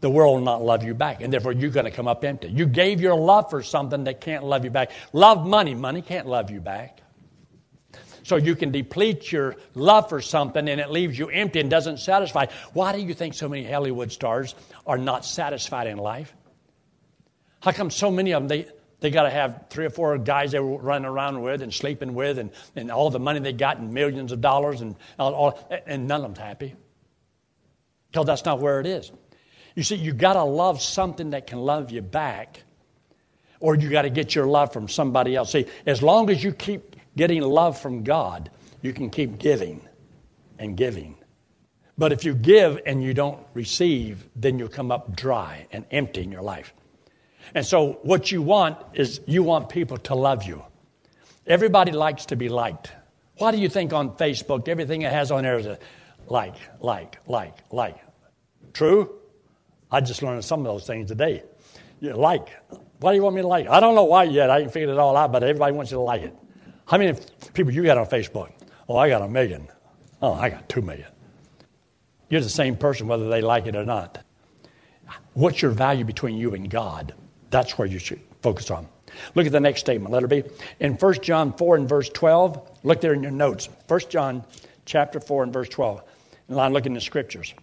The 0.00 0.10
world 0.10 0.38
will 0.38 0.44
not 0.44 0.62
love 0.62 0.84
you 0.84 0.94
back, 0.94 1.22
and 1.22 1.32
therefore 1.32 1.52
you're 1.52 1.70
going 1.70 1.86
to 1.86 1.90
come 1.90 2.06
up 2.06 2.24
empty. 2.24 2.48
You 2.48 2.66
gave 2.66 3.00
your 3.00 3.16
love 3.16 3.50
for 3.50 3.62
something 3.62 4.04
that 4.04 4.20
can't 4.20 4.44
love 4.44 4.64
you 4.64 4.70
back. 4.70 4.92
Love 5.12 5.46
money, 5.46 5.74
money 5.74 6.02
can't 6.02 6.26
love 6.26 6.50
you 6.50 6.60
back. 6.60 7.00
So 8.22 8.36
you 8.36 8.54
can 8.54 8.70
deplete 8.70 9.32
your 9.32 9.56
love 9.74 10.08
for 10.10 10.20
something 10.20 10.68
and 10.68 10.80
it 10.80 10.90
leaves 10.90 11.18
you 11.18 11.30
empty 11.30 11.60
and 11.60 11.70
doesn't 11.70 11.96
satisfy. 11.96 12.46
Why 12.74 12.92
do 12.92 13.00
you 13.00 13.14
think 13.14 13.32
so 13.32 13.48
many 13.48 13.64
Hollywood 13.64 14.12
stars 14.12 14.54
are 14.86 14.98
not 14.98 15.24
satisfied 15.24 15.86
in 15.86 15.96
life? 15.96 16.34
How 17.60 17.72
come 17.72 17.90
so 17.90 18.10
many 18.10 18.34
of 18.34 18.42
them, 18.42 18.48
they, 18.48 18.68
they 19.00 19.10
got 19.10 19.24
to 19.24 19.30
have 19.30 19.66
three 19.70 19.86
or 19.86 19.90
four 19.90 20.18
guys 20.18 20.52
they 20.52 20.58
were 20.58 20.78
running 20.78 21.06
around 21.06 21.40
with 21.42 21.62
and 21.62 21.72
sleeping 21.72 22.14
with, 22.14 22.38
and, 22.38 22.50
and 22.74 22.90
all 22.90 23.10
the 23.10 23.20
money 23.20 23.38
they 23.40 23.52
got, 23.52 23.78
and 23.78 23.92
millions 23.92 24.32
of 24.32 24.40
dollars, 24.40 24.80
and, 24.80 24.96
all, 25.18 25.58
and 25.86 26.08
none 26.08 26.20
of 26.20 26.34
them's 26.34 26.38
happy. 26.38 26.74
Because 28.10 28.26
that's 28.26 28.44
not 28.44 28.60
where 28.60 28.80
it 28.80 28.86
is. 28.86 29.12
You 29.76 29.84
see, 29.84 29.96
you 29.96 30.12
got 30.12 30.32
to 30.32 30.42
love 30.42 30.82
something 30.82 31.30
that 31.30 31.46
can 31.46 31.60
love 31.60 31.92
you 31.92 32.02
back, 32.02 32.62
or 33.60 33.76
you 33.76 33.88
got 33.88 34.02
to 34.02 34.10
get 34.10 34.34
your 34.34 34.46
love 34.46 34.72
from 34.72 34.88
somebody 34.88 35.36
else. 35.36 35.52
See, 35.52 35.66
as 35.86 36.02
long 36.02 36.30
as 36.30 36.42
you 36.42 36.52
keep 36.52 36.96
getting 37.16 37.42
love 37.42 37.78
from 37.78 38.02
God, 38.02 38.50
you 38.82 38.92
can 38.92 39.10
keep 39.10 39.38
giving 39.38 39.80
and 40.58 40.76
giving. 40.76 41.16
But 41.96 42.12
if 42.12 42.24
you 42.24 42.34
give 42.34 42.80
and 42.86 43.02
you 43.02 43.14
don't 43.14 43.38
receive, 43.54 44.28
then 44.34 44.58
you'll 44.58 44.68
come 44.68 44.90
up 44.90 45.14
dry 45.16 45.66
and 45.70 45.84
empty 45.90 46.22
in 46.22 46.32
your 46.32 46.42
life. 46.42 46.72
And 47.54 47.64
so, 47.64 47.98
what 48.02 48.30
you 48.30 48.42
want 48.42 48.78
is 48.94 49.20
you 49.26 49.42
want 49.42 49.68
people 49.68 49.96
to 49.98 50.14
love 50.14 50.44
you. 50.44 50.62
Everybody 51.46 51.92
likes 51.92 52.26
to 52.26 52.36
be 52.36 52.48
liked. 52.48 52.92
Why 53.38 53.52
do 53.52 53.58
you 53.58 53.68
think 53.68 53.92
on 53.92 54.10
Facebook 54.16 54.68
everything 54.68 55.02
it 55.02 55.12
has 55.12 55.30
on 55.30 55.44
there 55.44 55.58
is 55.58 55.66
a 55.66 55.78
like, 56.26 56.56
like, 56.80 57.18
like, 57.26 57.56
like? 57.72 57.96
True? 58.72 59.14
I 59.90 60.00
just 60.00 60.22
learned 60.22 60.44
some 60.44 60.60
of 60.60 60.66
those 60.66 60.86
things 60.86 61.08
today. 61.08 61.42
You 62.00 62.12
like. 62.14 62.48
Why 63.00 63.12
do 63.12 63.16
you 63.16 63.22
want 63.22 63.36
me 63.36 63.42
to 63.42 63.48
like? 63.48 63.68
I 63.68 63.80
don't 63.80 63.94
know 63.94 64.04
why 64.04 64.24
yet. 64.24 64.50
I 64.50 64.60
ain't 64.60 64.72
figured 64.72 64.90
it 64.90 64.98
all 64.98 65.16
out, 65.16 65.32
but 65.32 65.42
everybody 65.42 65.72
wants 65.72 65.90
you 65.90 65.98
to 65.98 66.02
like 66.02 66.22
it. 66.22 66.34
How 66.86 66.98
many 66.98 67.18
people 67.54 67.72
you 67.72 67.84
got 67.84 67.96
on 67.96 68.06
Facebook? 68.06 68.50
Oh, 68.88 68.96
I 68.96 69.08
got 69.08 69.22
a 69.22 69.28
million. 69.28 69.68
Oh, 70.20 70.32
I 70.32 70.50
got 70.50 70.68
two 70.68 70.82
million. 70.82 71.06
You're 72.28 72.40
the 72.40 72.48
same 72.48 72.76
person 72.76 73.06
whether 73.06 73.28
they 73.28 73.40
like 73.40 73.66
it 73.66 73.76
or 73.76 73.84
not. 73.84 74.24
What's 75.34 75.62
your 75.62 75.70
value 75.70 76.04
between 76.04 76.36
you 76.36 76.54
and 76.54 76.68
God? 76.68 77.14
That's 77.50 77.78
where 77.78 77.86
you 77.86 77.98
should 77.98 78.20
focus 78.42 78.70
on. 78.70 78.88
Look 79.34 79.46
at 79.46 79.52
the 79.52 79.60
next 79.60 79.80
statement, 79.80 80.12
letter 80.12 80.26
B. 80.26 80.44
In 80.80 80.94
1 80.94 81.14
John 81.22 81.52
4 81.52 81.76
and 81.76 81.88
verse 81.88 82.08
12, 82.10 82.78
look 82.82 83.00
there 83.00 83.14
in 83.14 83.22
your 83.22 83.32
notes. 83.32 83.68
1 83.88 84.00
John 84.08 84.44
chapter 84.84 85.20
4 85.20 85.44
and 85.44 85.52
verse 85.52 85.68
12. 85.68 86.02
And 86.48 86.60
I'm 86.60 86.72
looking 86.72 86.92
in 86.92 86.94
the 86.94 87.00
scriptures. 87.00 87.54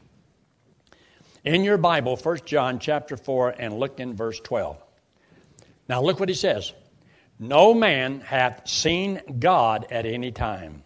In 1.43 1.63
your 1.63 1.77
Bible, 1.77 2.17
1 2.17 2.39
John 2.45 2.79
chapter 2.79 3.17
4, 3.17 3.55
and 3.59 3.79
look 3.79 3.99
in 3.99 4.15
verse 4.15 4.39
12. 4.39 4.77
Now 5.87 6.01
look 6.01 6.19
what 6.19 6.29
he 6.29 6.35
says. 6.35 6.73
No 7.37 7.73
man 7.73 8.21
hath 8.21 8.67
seen 8.67 9.21
God 9.39 9.87
at 9.91 10.05
any 10.05 10.31
time. 10.31 10.83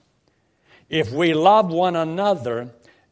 If 0.90 1.12
we 1.12 1.34
love 1.34 1.72
one 1.72 1.96
another, 1.96 2.72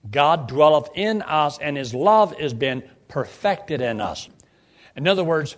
God 0.10 0.48
dwelleth 0.48 0.90
in 0.96 1.22
us, 1.22 1.60
and 1.60 1.78
his 1.78 1.94
love 1.94 2.38
is 2.40 2.54
been 2.54 2.84
perfected 3.08 3.82
in 3.82 4.02
us. 4.02 4.28
In 4.96 5.08
other 5.08 5.24
words, 5.24 5.56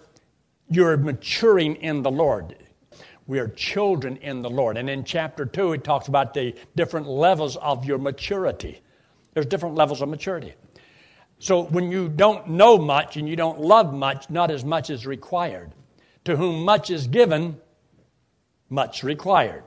you're 0.70 0.98
maturing 0.98 1.76
in 1.78 2.04
the 2.04 2.12
Lord. 2.12 2.56
We 3.28 3.40
are 3.40 3.48
children 3.48 4.18
in 4.18 4.42
the 4.42 4.50
Lord. 4.50 4.78
And 4.78 4.90
in 4.90 5.04
chapter 5.04 5.46
2, 5.46 5.74
it 5.74 5.84
talks 5.84 6.08
about 6.08 6.34
the 6.34 6.56
different 6.76 7.08
levels 7.08 7.58
of 7.58 7.86
your 7.86 7.98
maturity. 7.98 8.82
There's 9.34 9.46
different 9.46 9.76
levels 9.76 10.02
of 10.02 10.10
maturity. 10.10 10.54
So 11.40 11.64
when 11.64 11.92
you 11.92 12.10
don't 12.10 12.50
know 12.50 12.78
much 12.78 13.18
and 13.18 13.30
you 13.30 13.36
don't 13.36 13.60
love 13.62 13.94
much, 13.94 14.30
not 14.30 14.52
as 14.52 14.66
much 14.66 14.90
is 14.90 15.06
required. 15.06 15.72
To 16.26 16.36
whom 16.36 16.64
much 16.66 16.90
is 16.90 17.08
given, 17.08 17.60
much 18.70 19.04
required. 19.04 19.64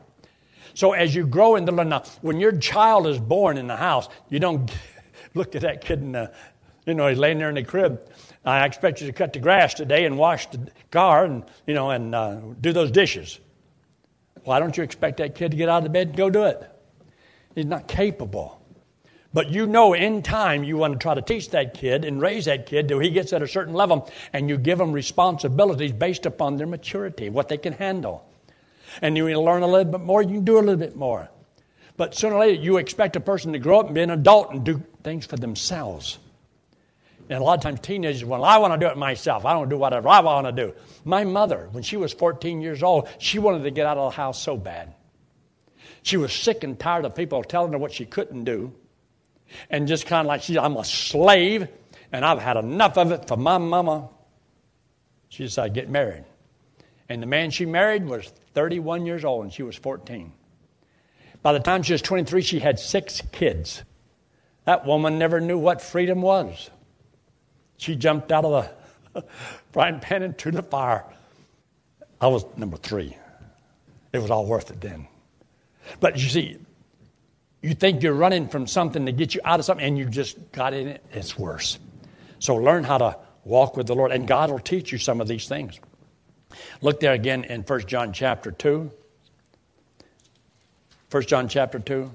So 0.74 0.92
as 0.92 1.14
you 1.14 1.26
grow 1.26 1.56
in 1.56 1.64
the 1.64 1.72
Lord, 1.72 1.88
now 1.88 2.02
when 2.20 2.40
your 2.40 2.56
child 2.56 3.06
is 3.06 3.18
born 3.18 3.58
in 3.58 3.66
the 3.66 3.76
house, 3.76 4.08
you 4.28 4.38
don't 4.38 4.70
look 5.34 5.54
at 5.54 5.62
that 5.62 5.82
kid 5.82 6.00
in 6.00 6.12
the, 6.12 6.32
you 6.86 6.94
know, 6.94 7.08
he's 7.08 7.18
laying 7.18 7.38
there 7.38 7.48
in 7.48 7.54
the 7.54 7.64
crib. 7.64 8.00
I 8.44 8.64
expect 8.64 9.00
you 9.00 9.06
to 9.06 9.12
cut 9.12 9.32
the 9.32 9.38
grass 9.38 9.74
today 9.74 10.04
and 10.04 10.18
wash 10.18 10.46
the 10.48 10.70
car 10.90 11.24
and, 11.24 11.44
you 11.66 11.74
know, 11.74 11.90
and 11.90 12.14
uh, 12.14 12.40
do 12.60 12.72
those 12.72 12.90
dishes. 12.90 13.38
Why 14.44 14.58
don't 14.58 14.76
you 14.76 14.82
expect 14.82 15.18
that 15.18 15.36
kid 15.36 15.52
to 15.52 15.56
get 15.56 15.68
out 15.68 15.86
of 15.86 15.92
bed 15.92 16.08
and 16.08 16.16
go 16.16 16.28
do 16.28 16.44
it? 16.44 16.68
He's 17.54 17.66
not 17.66 17.86
capable. 17.86 18.60
But 19.34 19.50
you 19.50 19.66
know 19.66 19.94
in 19.94 20.22
time 20.22 20.64
you 20.64 20.76
want 20.76 20.92
to 20.94 20.98
try 20.98 21.14
to 21.14 21.22
teach 21.22 21.50
that 21.50 21.74
kid 21.74 22.04
and 22.04 22.20
raise 22.20 22.44
that 22.46 22.66
kid 22.66 22.88
till 22.88 22.98
he 22.98 23.10
gets 23.10 23.32
at 23.32 23.42
a 23.42 23.48
certain 23.48 23.72
level 23.72 24.10
and 24.32 24.48
you 24.48 24.58
give 24.58 24.78
them 24.78 24.92
responsibilities 24.92 25.92
based 25.92 26.26
upon 26.26 26.56
their 26.56 26.66
maturity, 26.66 27.30
what 27.30 27.48
they 27.48 27.56
can 27.56 27.72
handle. 27.72 28.28
And 29.00 29.16
you 29.16 29.24
learn 29.40 29.62
a 29.62 29.66
little 29.66 29.90
bit 29.90 30.02
more, 30.02 30.20
you 30.20 30.34
can 30.34 30.44
do 30.44 30.58
a 30.58 30.60
little 30.60 30.76
bit 30.76 30.96
more. 30.96 31.30
But 31.96 32.14
sooner 32.14 32.34
or 32.34 32.40
later 32.40 32.60
you 32.60 32.76
expect 32.76 33.16
a 33.16 33.20
person 33.20 33.52
to 33.52 33.58
grow 33.58 33.80
up 33.80 33.86
and 33.86 33.94
be 33.94 34.02
an 34.02 34.10
adult 34.10 34.50
and 34.50 34.64
do 34.64 34.82
things 35.02 35.24
for 35.24 35.36
themselves. 35.36 36.18
And 37.32 37.40
a 37.40 37.44
lot 37.44 37.56
of 37.56 37.62
times 37.62 37.80
teenagers, 37.80 38.26
well, 38.26 38.44
I 38.44 38.58
want 38.58 38.78
to 38.78 38.86
do 38.86 38.90
it 38.92 38.98
myself. 38.98 39.46
I 39.46 39.54
don't 39.54 39.70
do 39.70 39.78
whatever 39.78 40.06
I 40.06 40.20
want 40.20 40.46
to 40.48 40.52
do. 40.52 40.74
My 41.02 41.24
mother, 41.24 41.66
when 41.72 41.82
she 41.82 41.96
was 41.96 42.12
14 42.12 42.60
years 42.60 42.82
old, 42.82 43.08
she 43.16 43.38
wanted 43.38 43.62
to 43.62 43.70
get 43.70 43.86
out 43.86 43.96
of 43.96 44.12
the 44.12 44.16
house 44.16 44.42
so 44.42 44.54
bad. 44.54 44.92
She 46.02 46.18
was 46.18 46.30
sick 46.30 46.62
and 46.62 46.78
tired 46.78 47.06
of 47.06 47.16
people 47.16 47.42
telling 47.42 47.72
her 47.72 47.78
what 47.78 47.90
she 47.90 48.04
couldn't 48.04 48.44
do. 48.44 48.74
And 49.70 49.88
just 49.88 50.06
kind 50.06 50.26
of 50.26 50.28
like, 50.28 50.42
she, 50.42 50.58
I'm 50.58 50.76
a 50.76 50.84
slave, 50.84 51.68
and 52.12 52.22
I've 52.22 52.38
had 52.38 52.58
enough 52.58 52.98
of 52.98 53.12
it 53.12 53.26
for 53.26 53.38
my 53.38 53.56
mama. 53.56 54.10
She 55.30 55.44
decided 55.44 55.72
to 55.72 55.80
get 55.80 55.88
married. 55.88 56.24
And 57.08 57.22
the 57.22 57.26
man 57.26 57.50
she 57.50 57.64
married 57.64 58.04
was 58.04 58.30
31 58.52 59.06
years 59.06 59.24
old, 59.24 59.44
and 59.44 59.52
she 59.52 59.62
was 59.62 59.74
14. 59.76 60.34
By 61.40 61.54
the 61.54 61.60
time 61.60 61.82
she 61.82 61.94
was 61.94 62.02
23, 62.02 62.42
she 62.42 62.58
had 62.58 62.78
six 62.78 63.22
kids. 63.32 63.84
That 64.66 64.84
woman 64.84 65.18
never 65.18 65.40
knew 65.40 65.56
what 65.56 65.80
freedom 65.80 66.20
was. 66.20 66.68
She 67.76 67.96
jumped 67.96 68.30
out 68.32 68.44
of 68.44 68.70
the 69.12 69.24
frying 69.72 70.00
pan 70.00 70.22
into 70.22 70.50
the 70.50 70.62
fire. 70.62 71.04
I 72.20 72.28
was 72.28 72.44
number 72.56 72.76
three. 72.76 73.16
It 74.12 74.18
was 74.18 74.30
all 74.30 74.46
worth 74.46 74.70
it 74.70 74.80
then. 74.80 75.08
But 76.00 76.18
you 76.18 76.28
see, 76.28 76.58
you 77.62 77.74
think 77.74 78.02
you're 78.02 78.12
running 78.12 78.48
from 78.48 78.66
something 78.66 79.06
to 79.06 79.12
get 79.12 79.34
you 79.34 79.40
out 79.44 79.58
of 79.58 79.64
something, 79.64 79.84
and 79.84 79.98
you 79.98 80.04
just 80.04 80.52
got 80.52 80.74
in 80.74 80.88
it, 80.88 81.04
it's 81.12 81.38
worse. 81.38 81.78
So 82.38 82.56
learn 82.56 82.84
how 82.84 82.98
to 82.98 83.16
walk 83.44 83.76
with 83.76 83.86
the 83.86 83.94
Lord, 83.94 84.12
and 84.12 84.26
God 84.26 84.50
will 84.50 84.58
teach 84.58 84.92
you 84.92 84.98
some 84.98 85.20
of 85.20 85.28
these 85.28 85.48
things. 85.48 85.78
Look 86.80 87.00
there 87.00 87.12
again 87.12 87.44
in 87.44 87.62
1 87.62 87.86
John 87.86 88.12
chapter 88.12 88.50
2. 88.50 88.90
1 91.10 91.22
John 91.24 91.48
chapter 91.48 91.78
2. 91.78 92.10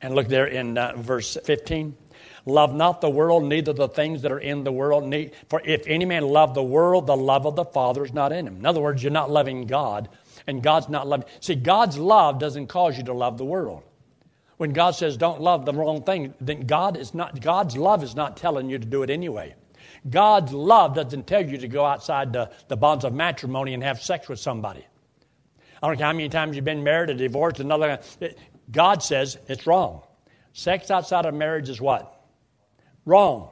And 0.00 0.14
look 0.14 0.28
there 0.28 0.46
in 0.46 0.76
uh, 0.76 0.94
verse 0.96 1.36
15. 1.44 1.96
Love 2.44 2.74
not 2.74 3.00
the 3.00 3.10
world, 3.10 3.44
neither 3.44 3.72
the 3.72 3.88
things 3.88 4.22
that 4.22 4.32
are 4.32 4.38
in 4.38 4.64
the 4.64 4.72
world. 4.72 5.14
For 5.48 5.62
if 5.64 5.86
any 5.86 6.04
man 6.04 6.24
love 6.24 6.54
the 6.54 6.62
world, 6.62 7.06
the 7.06 7.16
love 7.16 7.46
of 7.46 7.54
the 7.54 7.64
Father 7.64 8.04
is 8.04 8.12
not 8.12 8.32
in 8.32 8.46
him. 8.46 8.56
In 8.56 8.66
other 8.66 8.80
words, 8.80 9.02
you're 9.02 9.12
not 9.12 9.30
loving 9.30 9.66
God, 9.66 10.08
and 10.46 10.62
God's 10.62 10.88
not 10.88 11.06
loving. 11.06 11.26
See, 11.40 11.54
God's 11.54 11.98
love 11.98 12.40
doesn't 12.40 12.66
cause 12.66 12.96
you 12.98 13.04
to 13.04 13.12
love 13.12 13.38
the 13.38 13.44
world. 13.44 13.84
When 14.56 14.72
God 14.72 14.92
says 14.92 15.16
don't 15.16 15.40
love 15.40 15.64
the 15.66 15.72
wrong 15.72 16.02
thing, 16.02 16.34
then 16.40 16.66
God 16.66 16.96
is 16.96 17.14
not 17.14 17.40
God's 17.40 17.76
love 17.76 18.02
is 18.04 18.14
not 18.14 18.36
telling 18.36 18.68
you 18.68 18.78
to 18.78 18.86
do 18.86 19.02
it 19.02 19.10
anyway. 19.10 19.54
God's 20.08 20.52
love 20.52 20.94
doesn't 20.94 21.26
tell 21.26 21.48
you 21.48 21.58
to 21.58 21.68
go 21.68 21.84
outside 21.84 22.32
the, 22.32 22.50
the 22.68 22.76
bonds 22.76 23.04
of 23.04 23.12
matrimony 23.12 23.74
and 23.74 23.82
have 23.82 24.02
sex 24.02 24.28
with 24.28 24.40
somebody. 24.40 24.84
I 25.82 25.88
don't 25.88 25.96
care 25.96 26.06
how 26.06 26.12
many 26.12 26.28
times 26.28 26.56
you've 26.56 26.64
been 26.64 26.84
married 26.84 27.10
or 27.10 27.14
divorced, 27.14 27.60
another. 27.60 28.00
God 28.70 29.02
says 29.02 29.36
it's 29.48 29.66
wrong. 29.66 30.02
Sex 30.52 30.90
outside 30.90 31.26
of 31.26 31.34
marriage 31.34 31.68
is 31.68 31.80
what? 31.80 32.11
Wrong. 33.04 33.48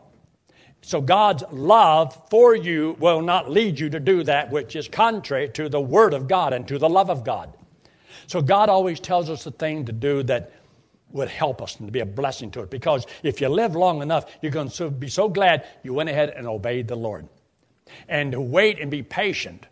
So 0.83 1.01
God's 1.01 1.45
love 1.51 2.19
for 2.31 2.55
you 2.55 2.97
will 2.99 3.21
not 3.21 3.51
lead 3.51 3.79
you 3.79 3.91
to 3.91 4.01
do 4.01 4.23
that 4.25 4.51
which 4.51 4.77
is 4.77 4.89
contrary 4.89 5.49
to 5.51 5.69
the 5.69 5.81
Word 5.81 6.15
of 6.15 6.27
God 6.27 6.53
and 6.53 6.67
to 6.69 6.79
the 6.79 6.89
love 6.89 7.11
of 7.11 7.25
God. 7.25 7.53
So 8.27 8.41
God 8.41 8.69
always 8.69 9.01
tells 9.01 9.29
us 9.29 9.45
the 9.45 9.51
thing 9.51 9.87
to 9.87 9.93
do 9.93 10.23
that 10.25 10.53
would 11.13 11.29
help 11.29 11.61
us 11.61 11.77
and 11.77 11.89
to 11.89 11.93
be 11.93 12.01
a 12.01 12.07
blessing 12.07 12.51
to 12.53 12.63
us. 12.63 12.69
Because 12.71 13.07
if 13.23 13.41
you 13.41 13.49
live 13.49 13.75
long 13.75 14.03
enough, 14.03 14.31
you're 14.41 14.53
going 14.53 14.71
to 14.71 14.91
be 14.91 15.09
so 15.09 15.29
glad 15.29 15.67
you 15.83 15.93
went 15.93 16.09
ahead 16.09 16.31
and 16.31 16.47
obeyed 16.47 16.89
the 16.89 16.97
Lord. 16.97 17.29
And 18.09 18.33
to 18.33 18.41
wait 18.41 18.79
and 18.79 18.91
be 18.91 19.03
patient. 19.03 19.67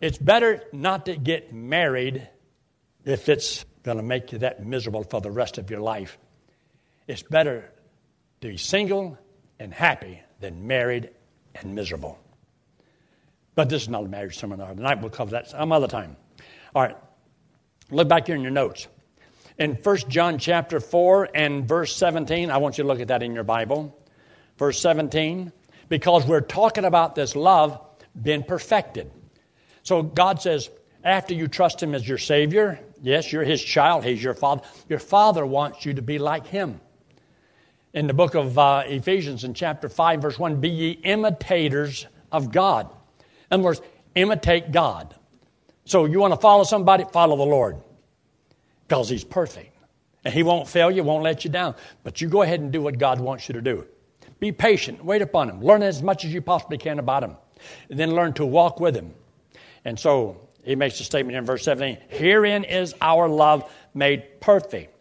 It's 0.00 0.18
better 0.18 0.62
not 0.72 1.06
to 1.06 1.16
get 1.16 1.52
married 1.52 2.28
if 3.04 3.28
it's 3.28 3.64
going 3.82 3.96
to 3.96 4.02
make 4.02 4.32
you 4.32 4.38
that 4.38 4.64
miserable 4.64 5.02
for 5.02 5.20
the 5.20 5.30
rest 5.30 5.58
of 5.58 5.70
your 5.70 5.80
life. 5.80 6.18
It's 7.08 7.22
better 7.22 7.72
to 8.42 8.48
be 8.48 8.56
single 8.56 9.16
and 9.58 9.72
happy 9.72 10.20
than 10.40 10.66
married 10.66 11.10
and 11.54 11.74
miserable. 11.74 12.18
But 13.54 13.68
this 13.68 13.82
is 13.82 13.88
not 13.88 14.04
a 14.04 14.08
marriage 14.08 14.38
seminar. 14.38 14.74
Tonight 14.74 15.00
we'll 15.00 15.10
cover 15.10 15.32
that 15.32 15.50
some 15.50 15.72
other 15.72 15.86
time. 15.86 16.16
All 16.74 16.82
right. 16.82 16.96
Look 17.90 18.08
back 18.08 18.26
here 18.26 18.34
in 18.34 18.42
your 18.42 18.50
notes. 18.50 18.88
In 19.58 19.74
1 19.74 19.96
John 20.08 20.38
chapter 20.38 20.80
4 20.80 21.30
and 21.34 21.68
verse 21.68 21.94
17, 21.94 22.50
I 22.50 22.56
want 22.56 22.78
you 22.78 22.84
to 22.84 22.88
look 22.88 23.00
at 23.00 23.08
that 23.08 23.22
in 23.22 23.34
your 23.34 23.44
Bible. 23.44 23.96
Verse 24.56 24.80
17, 24.80 25.52
because 25.88 26.26
we're 26.26 26.40
talking 26.40 26.84
about 26.84 27.14
this 27.14 27.36
love 27.36 27.80
being 28.20 28.42
perfected. 28.42 29.10
So 29.82 30.02
God 30.02 30.42
says, 30.42 30.70
after 31.04 31.34
you 31.34 31.48
trust 31.48 31.82
Him 31.82 31.94
as 31.94 32.08
your 32.08 32.18
Savior, 32.18 32.80
yes, 33.02 33.32
you're 33.32 33.44
His 33.44 33.62
child, 33.62 34.04
He's 34.04 34.22
your 34.22 34.34
Father. 34.34 34.62
Your 34.88 34.98
Father 34.98 35.44
wants 35.44 35.84
you 35.84 35.94
to 35.94 36.02
be 36.02 36.18
like 36.18 36.46
Him 36.46 36.80
in 37.94 38.06
the 38.06 38.14
book 38.14 38.34
of 38.34 38.58
uh, 38.58 38.84
Ephesians 38.86 39.44
in 39.44 39.54
chapter 39.54 39.88
5, 39.88 40.22
verse 40.22 40.38
1 40.38 40.60
Be 40.60 40.68
ye 40.68 40.90
imitators 40.90 42.06
of 42.30 42.50
God. 42.50 42.88
In 43.50 43.56
other 43.56 43.62
words, 43.62 43.82
imitate 44.14 44.72
God. 44.72 45.14
So 45.84 46.04
you 46.04 46.20
want 46.20 46.32
to 46.32 46.40
follow 46.40 46.64
somebody, 46.64 47.04
follow 47.12 47.36
the 47.36 47.42
Lord 47.42 47.76
because 48.86 49.08
He's 49.08 49.24
perfect. 49.24 49.76
And 50.24 50.32
He 50.32 50.42
won't 50.42 50.68
fail 50.68 50.90
you, 50.90 51.02
won't 51.02 51.24
let 51.24 51.44
you 51.44 51.50
down. 51.50 51.74
But 52.02 52.20
you 52.20 52.28
go 52.28 52.42
ahead 52.42 52.60
and 52.60 52.72
do 52.72 52.80
what 52.80 52.98
God 52.98 53.20
wants 53.20 53.48
you 53.48 53.54
to 53.54 53.60
do. 53.60 53.86
Be 54.40 54.52
patient, 54.52 55.04
wait 55.04 55.22
upon 55.22 55.50
Him, 55.50 55.60
learn 55.60 55.82
as 55.82 56.02
much 56.02 56.24
as 56.24 56.32
you 56.32 56.40
possibly 56.40 56.78
can 56.78 56.98
about 56.98 57.22
Him, 57.22 57.36
and 57.90 57.98
then 57.98 58.14
learn 58.14 58.32
to 58.34 58.46
walk 58.46 58.80
with 58.80 58.94
Him. 58.94 59.12
And 59.84 59.98
so 59.98 60.48
He 60.64 60.76
makes 60.76 60.98
a 61.00 61.04
statement 61.04 61.36
in 61.36 61.44
verse 61.44 61.64
17 61.64 61.98
Herein 62.08 62.64
is 62.64 62.94
our 63.00 63.28
love 63.28 63.70
made 63.94 64.40
perfect 64.40 64.91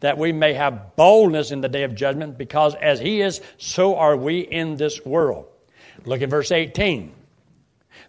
that 0.00 0.18
we 0.18 0.32
may 0.32 0.54
have 0.54 0.96
boldness 0.96 1.50
in 1.50 1.60
the 1.60 1.68
day 1.68 1.82
of 1.82 1.94
judgment, 1.94 2.38
because 2.38 2.74
as 2.76 3.00
he 3.00 3.20
is, 3.20 3.40
so 3.56 3.96
are 3.96 4.16
we 4.16 4.40
in 4.40 4.76
this 4.76 5.04
world. 5.04 5.46
Look 6.04 6.22
at 6.22 6.30
verse 6.30 6.52
18. 6.52 7.12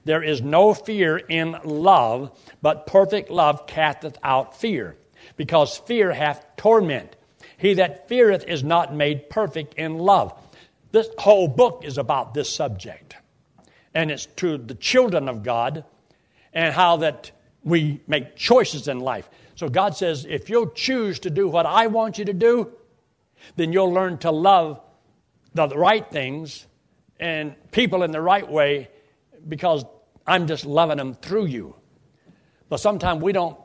There 0.06 0.24
is 0.24 0.42
no 0.42 0.74
fear 0.74 1.18
in 1.18 1.58
love, 1.64 2.38
but 2.62 2.88
perfect 2.88 3.30
love 3.30 3.68
casteth 3.68 4.18
out 4.24 4.56
fear, 4.56 4.98
because 5.36 5.78
fear 5.78 6.12
hath 6.12 6.46
torment. 6.58 7.16
He 7.58 7.76
that 7.76 8.08
feareth 8.08 8.46
is 8.48 8.64
not 8.64 8.94
made 8.94 9.30
perfect 9.30 9.74
in 9.74 9.98
love. 9.98 10.34
This 10.92 11.10
whole 11.18 11.48
book 11.48 11.84
is 11.86 11.98
about 11.98 12.34
this 12.34 12.50
subject. 12.50 13.16
And 13.94 14.12
it's 14.12 14.28
to 14.38 14.58
the 14.58 14.76
children 14.76 15.28
of 15.28 15.44
God 15.44 15.84
and 16.54 16.74
how 16.74 16.98
that 16.98 17.32
we 17.64 18.02
make 18.08 18.36
choices 18.36 18.88
in 18.88 19.00
life. 19.00 19.30
So 19.56 19.68
God 19.70 19.96
says, 19.96 20.26
if 20.26 20.50
you'll 20.50 20.70
choose 20.70 21.20
to 21.20 21.30
do 21.30 21.48
what 21.48 21.66
I 21.66 21.88
want 21.88 22.18
you 22.18 22.26
to 22.26 22.34
do, 22.34 22.72
then 23.56 23.74
you'll 23.74 23.92
learn 23.92 24.18
to 24.20 24.32
love 24.32 24.82
the 25.54 25.68
right 25.70 26.10
things 26.10 26.66
and 27.20 27.56
people 27.72 28.04
in 28.04 28.12
the 28.12 28.22
right 28.22 28.50
way 28.50 28.90
because 29.48 29.84
I'm 30.26 30.48
just 30.48 30.66
loving 30.66 30.98
them 30.98 31.14
through 31.16 31.48
you. 31.48 31.76
But 32.70 32.80
sometimes 32.80 33.22
we 33.22 33.32
don't 33.32 33.58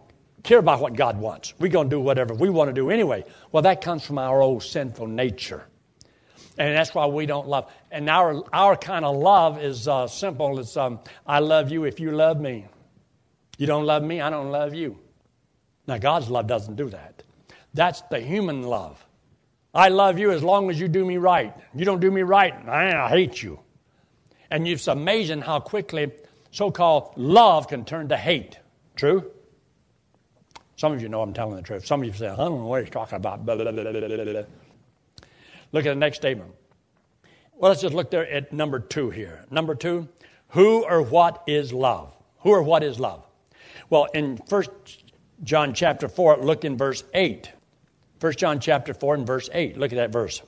care 0.43 0.59
about 0.59 0.81
what 0.81 0.95
God 0.95 1.19
wants. 1.19 1.55
We're 1.59 1.71
going 1.71 1.89
to 1.91 1.97
do 1.97 2.01
whatever 2.01 2.35
we 2.35 2.51
want 2.51 2.69
to 2.69 2.73
do 2.73 2.91
anyway. 2.91 3.25
Well, 3.53 3.63
that 3.63 3.81
comes 3.81 4.05
from 4.05 4.19
our 4.19 4.41
old 4.41 4.63
sinful 4.63 5.07
nature. 5.07 5.67
And 6.57 6.75
that's 6.75 6.95
why 6.95 7.07
we 7.07 7.27
don't 7.27 7.49
love. 7.49 7.71
And 7.91 8.09
our, 8.09 8.45
our 8.53 8.77
kind 8.77 9.05
of 9.05 9.17
love 9.17 9.63
is 9.63 9.89
uh, 9.89 10.07
simple. 10.07 10.59
It's 10.61 10.77
um, 10.77 11.01
I 11.27 11.41
love 11.41 11.71
you 11.71 11.85
if 11.85 11.99
you 11.99 12.13
love 12.13 12.41
me. 12.41 12.67
You 13.59 13.67
don't 13.67 13.87
love 13.87 14.03
me, 14.03 14.21
I 14.21 14.31
don't 14.31 14.51
love 14.51 14.75
you. 14.75 14.99
Now, 15.87 15.99
God's 15.99 16.29
love 16.29 16.47
doesn't 16.47 16.77
do 16.77 16.91
that. 16.91 17.23
That's 17.75 18.01
the 18.03 18.21
human 18.21 18.63
love. 18.63 19.05
I 19.75 19.89
love 19.89 20.19
you 20.19 20.31
as 20.31 20.43
long 20.43 20.71
as 20.71 20.79
you 20.79 20.89
do 20.89 21.05
me 21.05 21.17
right. 21.17 21.55
You 21.75 21.85
don't 21.85 22.01
do 22.01 22.11
me 22.11 22.23
right, 22.23 22.55
I 22.69 23.09
hate 23.09 23.43
you. 23.43 23.61
And 24.51 24.69
it's 24.69 24.87
amazing 24.87 25.41
how 25.41 25.61
quickly 25.61 26.13
so 26.53 26.71
called 26.71 27.13
love 27.17 27.67
can 27.69 27.85
turn 27.85 28.09
to 28.09 28.17
hate. 28.17 28.59
True? 28.95 29.31
Some 30.77 30.93
of 30.93 31.03
you 31.03 31.09
know 31.09 31.23
I'm 31.23 31.35
telling 31.35 31.57
the 31.57 31.63
truth. 31.63 31.87
Some 31.87 32.01
of 32.03 32.07
you 32.07 32.13
say, 32.13 32.29
I 32.29 32.37
don't 32.37 32.61
know 32.61 32.67
what 32.67 32.83
he's 32.83 32.91
talking 32.93 33.17
about. 33.17 33.45
Look 33.45 33.59
at 35.87 35.91
the 35.91 35.95
next 35.95 36.19
statement. 36.19 36.53
Well, 37.57 37.71
let's 37.71 37.81
just 37.83 37.95
look 37.95 38.11
there 38.11 38.29
at 38.29 38.53
number 38.53 38.79
two 38.81 39.11
here. 39.11 39.45
Number 39.51 39.75
two, 39.75 40.09
who 40.49 40.85
or 40.85 41.03
what 41.03 41.43
is 41.47 41.73
love? 41.73 42.13
Who 42.41 42.51
or 42.51 42.63
what 42.63 42.83
is 42.83 43.01
love? 43.01 43.25
Well, 43.91 44.07
in 44.15 44.39
First 44.49 44.71
John 45.43 45.75
chapter 45.75 46.09
4, 46.09 46.39
look 46.39 46.65
in 46.65 46.77
verse 46.77 47.05
8. 47.13 47.51
1 48.21 48.33
John 48.35 48.61
chapter 48.61 48.95
4 48.95 49.17
and 49.17 49.27
verse 49.27 49.51
8. 49.53 49.77
Look 49.77 49.93
at 49.93 49.97
that 49.97 50.13
verse. 50.13 50.43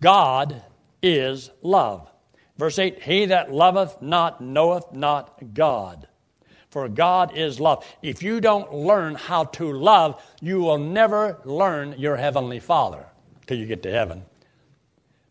God 0.00 0.62
is 1.02 1.50
love. 1.62 2.10
Verse 2.56 2.78
8 2.78 3.02
He 3.02 3.26
that 3.26 3.52
loveth 3.52 4.00
not 4.00 4.40
knoweth 4.40 4.92
not 4.92 5.54
God, 5.54 6.08
for 6.68 6.88
God 6.88 7.36
is 7.36 7.60
love. 7.60 7.84
If 8.02 8.22
you 8.22 8.40
don't 8.40 8.72
learn 8.72 9.14
how 9.14 9.44
to 9.44 9.72
love, 9.72 10.22
you 10.40 10.60
will 10.60 10.78
never 10.78 11.40
learn 11.44 11.96
your 11.98 12.16
heavenly 12.16 12.60
Father 12.60 13.06
till 13.46 13.58
you 13.58 13.66
get 13.66 13.82
to 13.82 13.90
heaven. 13.90 14.24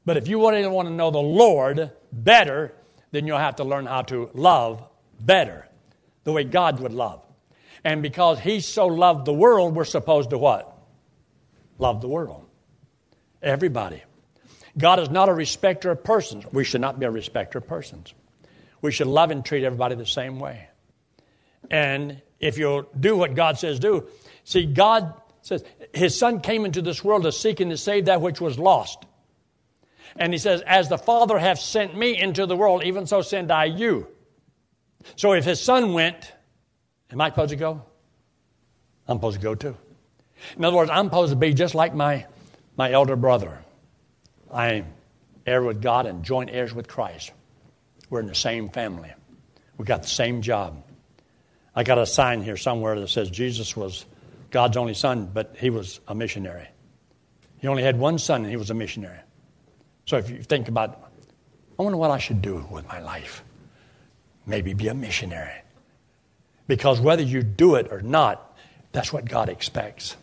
But 0.05 0.17
if 0.17 0.27
you 0.27 0.37
want 0.37 0.57
to 0.57 0.93
know 0.93 1.11
the 1.11 1.17
Lord 1.17 1.91
better, 2.11 2.73
then 3.11 3.25
you'll 3.25 3.37
have 3.37 3.55
to 3.57 3.63
learn 3.63 3.85
how 3.85 4.01
to 4.03 4.29
love 4.33 4.83
better, 5.19 5.67
the 6.23 6.31
way 6.31 6.43
God 6.43 6.79
would 6.79 6.93
love. 6.93 7.21
And 7.83 8.01
because 8.01 8.39
he 8.39 8.61
so 8.61 8.87
loved 8.87 9.25
the 9.25 9.33
world, 9.33 9.75
we're 9.75 9.85
supposed 9.85 10.29
to 10.29 10.37
what? 10.37 10.77
Love 11.79 12.01
the 12.01 12.07
world. 12.07 12.45
Everybody. 13.41 14.01
God 14.77 14.99
is 14.99 15.09
not 15.09 15.29
a 15.29 15.33
respecter 15.33 15.91
of 15.91 16.03
persons. 16.03 16.45
We 16.51 16.63
should 16.63 16.81
not 16.81 16.99
be 16.99 17.05
a 17.05 17.11
respecter 17.11 17.59
of 17.59 17.67
persons. 17.67 18.13
We 18.81 18.91
should 18.91 19.07
love 19.07 19.31
and 19.31 19.43
treat 19.45 19.63
everybody 19.63 19.95
the 19.95 20.05
same 20.05 20.39
way. 20.39 20.67
And 21.69 22.21
if 22.39 22.57
you'll 22.57 22.83
do 22.99 23.15
what 23.15 23.35
God 23.35 23.57
says 23.57 23.79
do, 23.79 24.07
see, 24.43 24.65
God 24.65 25.13
says, 25.41 25.63
His 25.93 26.17
Son 26.17 26.41
came 26.41 26.65
into 26.65 26.81
this 26.81 27.03
world 27.03 27.23
to 27.23 27.31
seek 27.31 27.59
and 27.59 27.71
to 27.71 27.77
save 27.77 28.05
that 28.05 28.21
which 28.21 28.41
was 28.41 28.57
lost. 28.57 29.05
And 30.15 30.33
He 30.33 30.39
says, 30.39 30.61
As 30.65 30.89
the 30.89 30.97
Father 30.97 31.37
hath 31.37 31.59
sent 31.59 31.95
me 31.95 32.19
into 32.19 32.45
the 32.45 32.55
world, 32.55 32.83
even 32.83 33.07
so 33.07 33.21
send 33.21 33.51
I 33.51 33.65
you. 33.65 34.07
So 35.15 35.33
if 35.33 35.45
His 35.45 35.61
Son 35.61 35.93
went, 35.93 36.33
Am 37.13 37.21
I 37.21 37.29
supposed 37.29 37.51
to 37.51 37.55
go? 37.55 37.79
I'm 39.07 39.17
supposed 39.17 39.37
to 39.37 39.43
go 39.43 39.53
too. 39.53 39.77
In 40.57 40.65
other 40.65 40.75
words, 40.75 40.89
I'm 40.91 41.05
supposed 41.05 41.31
to 41.31 41.35
be 41.35 41.53
just 41.53 41.75
like 41.75 41.93
my, 41.93 42.25
my 42.75 42.91
elder 42.91 43.15
brother. 43.15 43.59
I'm 44.51 44.87
heir 45.45 45.61
with 45.61 45.79
God 45.81 46.07
and 46.07 46.23
joint 46.23 46.49
heirs 46.51 46.73
with 46.73 46.87
Christ. 46.87 47.31
We're 48.09 48.19
in 48.19 48.25
the 48.25 48.35
same 48.35 48.69
family. 48.69 49.13
We 49.77 49.85
got 49.85 50.01
the 50.01 50.09
same 50.09 50.41
job. 50.41 50.83
I 51.75 51.83
got 51.83 51.99
a 51.99 52.05
sign 52.05 52.41
here 52.41 52.57
somewhere 52.57 52.99
that 52.99 53.09
says 53.09 53.29
Jesus 53.29 53.77
was 53.77 54.05
God's 54.49 54.77
only 54.77 54.95
son, 54.95 55.29
but 55.31 55.55
he 55.59 55.69
was 55.69 55.99
a 56.07 56.15
missionary. 56.15 56.67
He 57.59 57.67
only 57.67 57.83
had 57.83 57.97
one 57.97 58.17
son 58.17 58.41
and 58.41 58.49
he 58.49 58.57
was 58.57 58.71
a 58.71 58.75
missionary. 58.75 59.19
So 60.05 60.17
if 60.17 60.31
you 60.31 60.41
think 60.41 60.67
about, 60.67 61.11
I 61.77 61.83
wonder 61.83 61.97
what 61.97 62.09
I 62.11 62.17
should 62.17 62.41
do 62.41 62.65
with 62.71 62.87
my 62.87 62.99
life. 62.99 63.43
Maybe 64.45 64.73
be 64.73 64.87
a 64.87 64.93
missionary. 64.93 65.61
Because 66.67 66.99
whether 66.99 67.23
you 67.23 67.43
do 67.43 67.75
it 67.75 67.91
or 67.91 68.01
not, 68.01 68.57
that's 68.91 69.11
what 69.11 69.25
God 69.25 69.49
expects. 69.49 70.15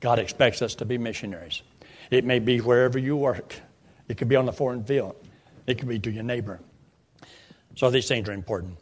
God 0.00 0.18
expects 0.18 0.62
us 0.62 0.74
to 0.76 0.84
be 0.84 0.98
missionaries. 0.98 1.62
It 2.10 2.24
may 2.24 2.38
be 2.38 2.60
wherever 2.60 2.98
you 2.98 3.16
work. 3.16 3.54
It 4.08 4.16
could 4.16 4.28
be 4.28 4.36
on 4.36 4.46
the 4.46 4.52
foreign 4.52 4.84
field. 4.84 5.14
It 5.66 5.78
could 5.78 5.88
be 5.88 5.98
to 5.98 6.10
your 6.10 6.24
neighbor. 6.24 6.60
So 7.76 7.90
these 7.90 8.08
things 8.08 8.28
are 8.28 8.32
important. 8.32 8.78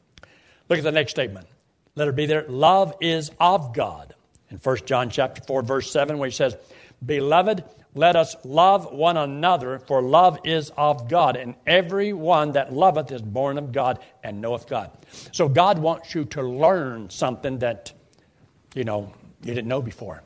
Look 0.69 0.79
at 0.79 0.85
the 0.85 0.93
next 0.93 1.11
statement. 1.11 1.47
Let 1.95 2.09
it 2.09 2.17
be 2.17 2.27
there. 2.27 2.47
Love 2.49 2.95
is 3.01 3.31
of 3.41 3.75
God. 3.75 4.15
In 4.51 4.57
1 4.59 4.77
John 4.87 5.11
chapter 5.11 5.43
4, 5.43 5.63
verse 5.63 5.91
7, 5.91 6.19
where 6.19 6.29
he 6.29 6.35
says, 6.35 6.57
Beloved, 7.05 7.65
let 7.95 8.17
us 8.17 8.37
love 8.45 8.93
one 8.93 9.17
another, 9.17 9.79
for 9.79 10.03
love 10.03 10.39
is 10.45 10.71
of 10.77 11.09
God, 11.09 11.37
and 11.37 11.55
every 11.67 12.13
one 12.13 12.53
that 12.53 12.73
loveth 12.73 13.11
is 13.13 13.23
born 13.23 13.59
of 13.59 13.73
God 13.73 14.01
and 14.23 14.41
knoweth 14.41 14.69
God. 14.69 14.91
So 15.33 15.49
God 15.49 15.79
wants 15.79 16.15
you 16.15 16.25
to 16.27 16.43
learn 16.43 17.11
something 17.11 17.59
that, 17.59 17.93
you 18.75 18.85
know, 18.85 19.13
you 19.43 19.55
didn't 19.55 19.69
know 19.69 19.83
before. 19.83 20.23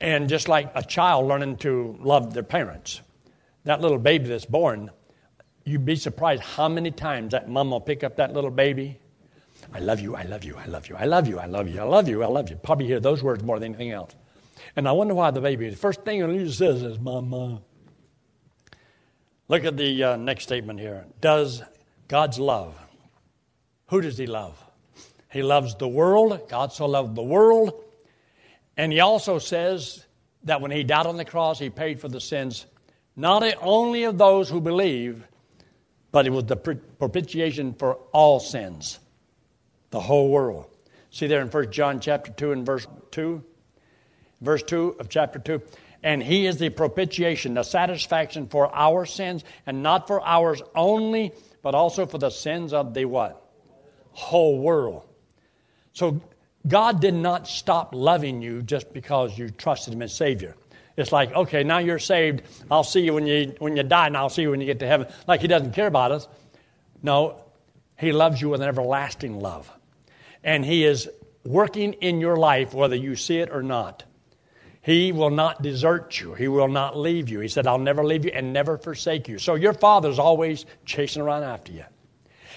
And 0.00 0.28
just 0.28 0.48
like 0.48 0.70
a 0.74 0.82
child 0.82 1.28
learning 1.28 1.56
to 1.58 1.96
love 2.00 2.32
their 2.32 2.42
parents, 2.42 3.00
that 3.64 3.80
little 3.80 3.98
baby 3.98 4.28
that's 4.28 4.46
born, 4.46 4.90
you'd 5.64 5.84
be 5.84 5.96
surprised 5.96 6.42
how 6.42 6.68
many 6.68 6.90
times 6.90 7.32
that 7.32 7.48
mom 7.48 7.70
will 7.70 7.80
pick 7.80 8.02
up 8.02 8.16
that 8.16 8.32
little 8.32 8.50
baby. 8.50 8.98
I 9.72 9.78
love 9.78 10.00
you, 10.00 10.16
I 10.16 10.22
love 10.22 10.44
you, 10.44 10.56
I 10.56 10.66
love 10.66 10.88
you, 10.88 10.96
I 10.96 11.04
love 11.04 11.28
you, 11.28 11.38
I 11.38 11.46
love 11.46 11.68
you, 11.68 11.80
I 11.80 11.84
love 11.84 12.08
you, 12.08 12.22
I 12.22 12.26
love 12.26 12.50
you. 12.50 12.56
Probably 12.56 12.86
hear 12.86 13.00
those 13.00 13.22
words 13.22 13.42
more 13.42 13.58
than 13.58 13.74
anything 13.74 13.90
else. 13.92 14.14
And 14.76 14.88
I 14.88 14.92
wonder 14.92 15.14
why 15.14 15.30
the 15.30 15.40
baby, 15.40 15.68
the 15.70 15.76
first 15.76 16.02
thing 16.02 16.18
usually 16.18 16.50
says 16.50 16.82
is, 16.82 16.98
Mama. 16.98 17.62
Look 19.48 19.64
at 19.64 19.76
the 19.76 20.04
uh, 20.04 20.16
next 20.16 20.44
statement 20.44 20.78
here. 20.78 21.06
Does 21.20 21.62
God's 22.08 22.38
love, 22.38 22.74
who 23.88 24.00
does 24.00 24.16
He 24.16 24.26
love? 24.26 24.62
He 25.30 25.42
loves 25.42 25.74
the 25.76 25.88
world. 25.88 26.48
God 26.48 26.72
so 26.72 26.86
loved 26.86 27.14
the 27.14 27.22
world. 27.22 27.72
And 28.76 28.92
He 28.92 29.00
also 29.00 29.38
says 29.38 30.04
that 30.44 30.60
when 30.60 30.70
He 30.70 30.84
died 30.84 31.06
on 31.06 31.16
the 31.16 31.24
cross, 31.24 31.58
He 31.58 31.70
paid 31.70 32.00
for 32.00 32.08
the 32.08 32.20
sins 32.20 32.66
not 33.16 33.42
only 33.60 34.04
of 34.04 34.18
those 34.18 34.48
who 34.48 34.60
believe, 34.60 35.26
but 36.12 36.26
it 36.26 36.30
was 36.30 36.44
the 36.44 36.56
propitiation 36.56 37.74
for 37.74 37.94
all 38.12 38.40
sins, 38.40 38.98
the 39.90 40.00
whole 40.00 40.30
world. 40.30 40.66
See 41.10 41.26
there 41.26 41.40
in 41.40 41.48
1 41.48 41.72
John 41.72 42.00
chapter 42.00 42.32
2 42.32 42.52
and 42.52 42.66
verse 42.66 42.86
2? 43.10 43.44
verse 44.40 44.62
2 44.62 44.96
of 44.98 45.08
chapter 45.08 45.38
2. 45.38 45.62
And 46.02 46.22
he 46.22 46.46
is 46.46 46.56
the 46.56 46.70
propitiation, 46.70 47.54
the 47.54 47.62
satisfaction 47.62 48.48
for 48.48 48.74
our 48.74 49.04
sins, 49.04 49.44
and 49.66 49.82
not 49.82 50.06
for 50.06 50.22
ours 50.22 50.62
only, 50.74 51.32
but 51.62 51.74
also 51.74 52.06
for 52.06 52.18
the 52.18 52.30
sins 52.30 52.72
of 52.72 52.94
the 52.94 53.04
what? 53.04 53.42
Whole 54.12 54.58
world. 54.58 55.06
So 55.92 56.20
God 56.66 57.00
did 57.00 57.14
not 57.14 57.46
stop 57.46 57.94
loving 57.94 58.40
you 58.40 58.62
just 58.62 58.92
because 58.94 59.36
you 59.36 59.50
trusted 59.50 59.92
him 59.92 60.02
as 60.02 60.14
Savior. 60.14 60.56
It's 60.96 61.12
like, 61.12 61.34
okay, 61.34 61.64
now 61.64 61.78
you're 61.78 61.98
saved. 61.98 62.42
I'll 62.70 62.84
see 62.84 63.00
you 63.00 63.14
when 63.14 63.26
you 63.26 63.54
when 63.58 63.76
you 63.76 63.82
die, 63.82 64.06
and 64.06 64.16
I'll 64.16 64.28
see 64.28 64.42
you 64.42 64.50
when 64.50 64.60
you 64.60 64.66
get 64.66 64.80
to 64.80 64.86
heaven. 64.86 65.06
Like 65.26 65.40
he 65.40 65.48
doesn't 65.48 65.72
care 65.72 65.86
about 65.86 66.12
us. 66.12 66.28
No, 67.02 67.42
he 67.98 68.12
loves 68.12 68.40
you 68.40 68.48
with 68.48 68.60
an 68.60 68.68
everlasting 68.68 69.38
love. 69.38 69.70
And 70.42 70.64
he 70.64 70.84
is 70.84 71.08
working 71.44 71.94
in 71.94 72.20
your 72.20 72.36
life 72.36 72.74
whether 72.74 72.96
you 72.96 73.16
see 73.16 73.38
it 73.38 73.50
or 73.50 73.62
not. 73.62 74.04
He 74.82 75.12
will 75.12 75.30
not 75.30 75.62
desert 75.62 76.18
you. 76.20 76.34
He 76.34 76.48
will 76.48 76.68
not 76.68 76.96
leave 76.96 77.28
you. 77.28 77.40
He 77.40 77.48
said, 77.48 77.66
I'll 77.66 77.78
never 77.78 78.04
leave 78.04 78.24
you 78.24 78.30
and 78.30 78.52
never 78.52 78.78
forsake 78.78 79.28
you. 79.28 79.38
So 79.38 79.54
your 79.54 79.74
Father's 79.74 80.18
always 80.18 80.64
chasing 80.86 81.20
around 81.20 81.42
after 81.42 81.72
you. 81.72 81.84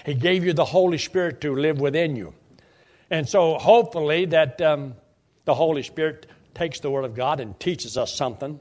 He 0.06 0.14
gave 0.14 0.44
you 0.44 0.52
the 0.52 0.64
Holy 0.64 0.98
Spirit 0.98 1.42
to 1.42 1.54
live 1.54 1.80
within 1.80 2.16
you. 2.16 2.34
And 3.10 3.28
so 3.28 3.58
hopefully 3.58 4.24
that 4.26 4.60
um, 4.62 4.94
the 5.44 5.54
Holy 5.54 5.82
Spirit 5.82 6.26
takes 6.54 6.80
the 6.80 6.90
Word 6.90 7.04
of 7.04 7.14
God 7.14 7.40
and 7.40 7.58
teaches 7.60 7.98
us 7.98 8.14
something. 8.14 8.58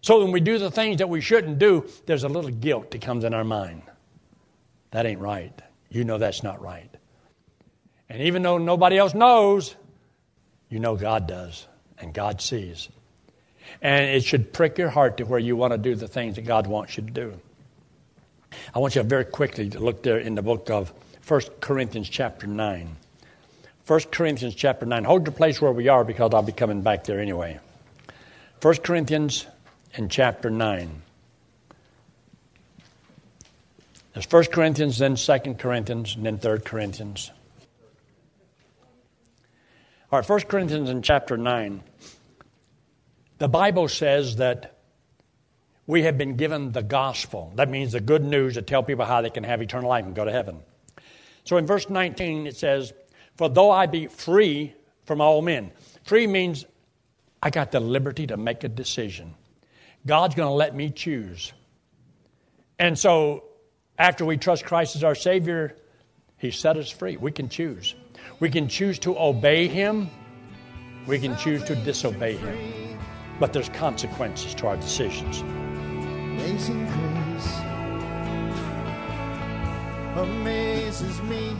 So 0.00 0.22
when 0.22 0.32
we 0.32 0.40
do 0.40 0.58
the 0.58 0.70
things 0.70 0.98
that 0.98 1.08
we 1.08 1.20
shouldn't 1.20 1.58
do, 1.58 1.88
there's 2.06 2.24
a 2.24 2.28
little 2.28 2.50
guilt 2.50 2.90
that 2.92 3.00
comes 3.00 3.24
in 3.24 3.34
our 3.34 3.44
mind. 3.44 3.82
That 4.90 5.06
ain't 5.06 5.20
right. 5.20 5.60
You 5.88 6.04
know 6.04 6.18
that's 6.18 6.42
not 6.42 6.60
right. 6.60 6.94
And 8.08 8.22
even 8.22 8.42
though 8.42 8.58
nobody 8.58 8.98
else 8.98 9.14
knows, 9.14 9.74
you 10.68 10.78
know 10.78 10.96
God 10.96 11.26
does 11.26 11.66
and 11.98 12.12
God 12.12 12.40
sees. 12.40 12.88
And 13.80 14.04
it 14.06 14.24
should 14.24 14.52
prick 14.52 14.78
your 14.78 14.90
heart 14.90 15.16
to 15.18 15.24
where 15.24 15.38
you 15.38 15.56
want 15.56 15.72
to 15.72 15.78
do 15.78 15.94
the 15.94 16.08
things 16.08 16.36
that 16.36 16.42
God 16.42 16.66
wants 16.66 16.96
you 16.96 17.04
to 17.04 17.10
do. 17.10 17.40
I 18.74 18.78
want 18.78 18.94
you 18.94 19.02
very 19.02 19.24
quickly 19.24 19.70
to 19.70 19.80
look 19.80 20.02
there 20.02 20.18
in 20.18 20.34
the 20.34 20.42
book 20.42 20.70
of 20.70 20.92
1 21.26 21.40
Corinthians 21.60 22.08
chapter 22.08 22.46
9. 22.46 22.96
1 23.86 24.00
Corinthians 24.10 24.54
chapter 24.54 24.86
9. 24.86 25.04
Hold 25.04 25.26
your 25.26 25.34
place 25.34 25.60
where 25.60 25.72
we 25.72 25.88
are 25.88 26.04
because 26.04 26.32
I'll 26.32 26.42
be 26.42 26.52
coming 26.52 26.82
back 26.82 27.04
there 27.04 27.20
anyway. 27.20 27.58
1 28.62 28.76
Corinthians 28.76 29.46
in 29.94 30.08
chapter 30.08 30.50
9. 30.50 31.02
There's 34.12 34.30
1 34.30 34.44
Corinthians, 34.44 34.98
then 34.98 35.16
2 35.16 35.54
Corinthians, 35.54 36.14
and 36.14 36.24
then 36.24 36.38
3 36.38 36.60
Corinthians. 36.60 37.30
All 40.14 40.20
right, 40.20 40.28
1 40.28 40.42
Corinthians 40.42 40.90
in 40.90 41.02
chapter 41.02 41.36
9. 41.36 41.82
The 43.38 43.48
Bible 43.48 43.88
says 43.88 44.36
that 44.36 44.78
we 45.88 46.04
have 46.04 46.16
been 46.16 46.36
given 46.36 46.70
the 46.70 46.84
gospel. 46.84 47.52
That 47.56 47.68
means 47.68 47.90
the 47.90 48.00
good 48.00 48.22
news 48.22 48.54
to 48.54 48.62
tell 48.62 48.84
people 48.84 49.04
how 49.06 49.22
they 49.22 49.30
can 49.30 49.42
have 49.42 49.60
eternal 49.60 49.90
life 49.90 50.04
and 50.04 50.14
go 50.14 50.24
to 50.24 50.30
heaven. 50.30 50.60
So 51.42 51.56
in 51.56 51.66
verse 51.66 51.90
19 51.90 52.46
it 52.46 52.56
says, 52.56 52.92
For 53.38 53.48
though 53.48 53.72
I 53.72 53.86
be 53.86 54.06
free 54.06 54.72
from 55.04 55.20
all 55.20 55.42
men. 55.42 55.72
Free 56.04 56.28
means 56.28 56.64
I 57.42 57.50
got 57.50 57.72
the 57.72 57.80
liberty 57.80 58.28
to 58.28 58.36
make 58.36 58.62
a 58.62 58.68
decision. 58.68 59.34
God's 60.06 60.36
going 60.36 60.48
to 60.48 60.54
let 60.54 60.76
me 60.76 60.90
choose. 60.90 61.52
And 62.78 62.96
so 62.96 63.42
after 63.98 64.24
we 64.24 64.36
trust 64.36 64.64
Christ 64.64 64.94
as 64.94 65.02
our 65.02 65.16
Savior, 65.16 65.76
He 66.44 66.50
set 66.50 66.76
us 66.76 66.90
free. 66.90 67.16
We 67.16 67.32
can 67.32 67.48
choose. 67.48 67.94
We 68.38 68.50
can 68.50 68.68
choose 68.68 68.98
to 68.98 69.18
obey 69.18 69.66
Him, 69.66 70.10
we 71.06 71.18
can 71.18 71.34
choose 71.38 71.64
to 71.64 71.74
disobey 71.74 72.36
Him. 72.36 72.98
But 73.40 73.54
there's 73.54 73.70
consequences 73.70 74.54
to 74.56 74.66
our 74.66 74.76
decisions. 74.76 75.40
Amazing 75.40 76.84
grace 76.84 77.54
amazes 80.16 81.22
me. 81.22 81.56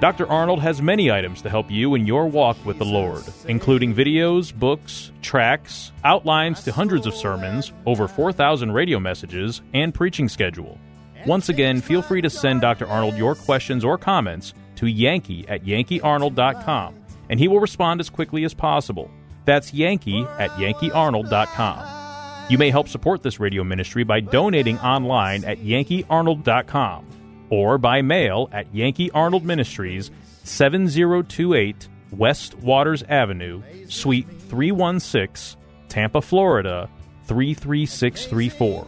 Dr. 0.00 0.26
Arnold 0.30 0.62
has 0.62 0.80
many 0.80 1.10
items 1.12 1.42
to 1.42 1.50
help 1.50 1.70
you 1.70 1.94
in 1.94 2.06
your 2.06 2.26
walk 2.26 2.56
with 2.64 2.78
the 2.78 2.86
Lord, 2.86 3.24
including 3.48 3.94
videos, 3.94 4.54
books, 4.54 5.12
tracts, 5.20 5.92
outlines 6.04 6.62
to 6.62 6.72
hundreds 6.72 7.06
of 7.06 7.14
sermons, 7.14 7.70
over 7.84 8.08
4,000 8.08 8.72
radio 8.72 8.98
messages, 8.98 9.60
and 9.74 9.92
preaching 9.92 10.30
schedule. 10.30 10.78
Once 11.26 11.48
again, 11.48 11.80
feel 11.80 12.02
free 12.02 12.20
to 12.20 12.28
send 12.28 12.60
Dr. 12.60 12.86
Arnold 12.86 13.16
your 13.16 13.34
questions 13.34 13.84
or 13.84 13.96
comments 13.96 14.52
to 14.76 14.86
Yankee 14.86 15.46
at 15.48 15.64
yankeearnold.com, 15.64 16.94
and 17.30 17.40
he 17.40 17.48
will 17.48 17.60
respond 17.60 18.00
as 18.00 18.10
quickly 18.10 18.44
as 18.44 18.52
possible. 18.52 19.10
That's 19.46 19.72
Yankee 19.72 20.26
at 20.38 20.50
yankeearnold.com. 20.52 22.50
You 22.50 22.58
may 22.58 22.70
help 22.70 22.88
support 22.88 23.22
this 23.22 23.40
radio 23.40 23.64
ministry 23.64 24.04
by 24.04 24.20
donating 24.20 24.78
online 24.80 25.44
at 25.44 25.58
yankeearnold.com 25.58 27.06
or 27.48 27.78
by 27.78 28.02
mail 28.02 28.50
at 28.52 28.74
Yankee 28.74 29.10
Arnold 29.12 29.44
Ministries, 29.44 30.10
7028 30.42 31.88
West 32.10 32.54
Waters 32.58 33.02
Avenue, 33.08 33.62
Suite 33.88 34.28
316, 34.28 35.58
Tampa, 35.88 36.20
Florida 36.20 36.90
33634. 37.24 38.86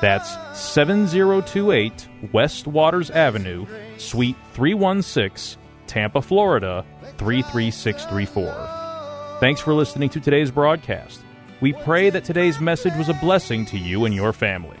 That's 0.00 0.36
7028 0.56 2.08
West 2.32 2.68
Waters 2.68 3.10
Avenue, 3.10 3.66
Suite 3.96 4.36
316, 4.52 5.60
Tampa, 5.88 6.22
Florida 6.22 6.84
33634. 7.16 9.40
Thanks 9.40 9.60
for 9.60 9.74
listening 9.74 10.08
to 10.10 10.20
today's 10.20 10.52
broadcast. 10.52 11.20
We 11.60 11.72
pray 11.72 12.10
that 12.10 12.22
today's 12.22 12.60
message 12.60 12.94
was 12.96 13.08
a 13.08 13.14
blessing 13.14 13.66
to 13.66 13.76
you 13.76 14.04
and 14.04 14.14
your 14.14 14.32
family. 14.32 14.76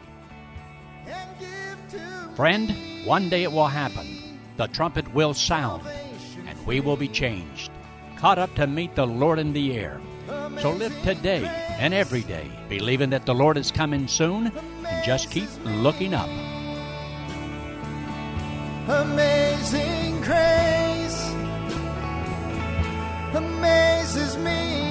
Friend, 2.36 2.72
one 3.04 3.28
day 3.28 3.42
it 3.42 3.50
will 3.50 3.66
happen. 3.66 4.38
The 4.56 4.68
trumpet 4.68 5.12
will 5.12 5.34
sound, 5.34 5.82
and 6.46 6.64
we 6.64 6.78
will 6.78 6.96
be 6.96 7.08
changed, 7.08 7.72
caught 8.16 8.38
up 8.38 8.54
to 8.54 8.68
meet 8.68 8.94
the 8.94 9.06
Lord 9.06 9.40
in 9.40 9.52
the 9.52 9.76
air. 9.76 10.00
So 10.60 10.72
live 10.72 10.94
today 11.02 11.44
and 11.78 11.94
every 11.94 12.22
day, 12.22 12.50
believing 12.68 13.10
that 13.10 13.26
the 13.26 13.34
Lord 13.34 13.56
is 13.56 13.70
coming 13.70 14.08
soon, 14.08 14.52
and 14.86 15.04
just 15.04 15.30
keep 15.30 15.48
looking 15.64 16.14
up. 16.14 16.28
Amazing 18.88 20.20
grace 20.20 21.32
amazes 23.34 24.36
me. 24.38 24.87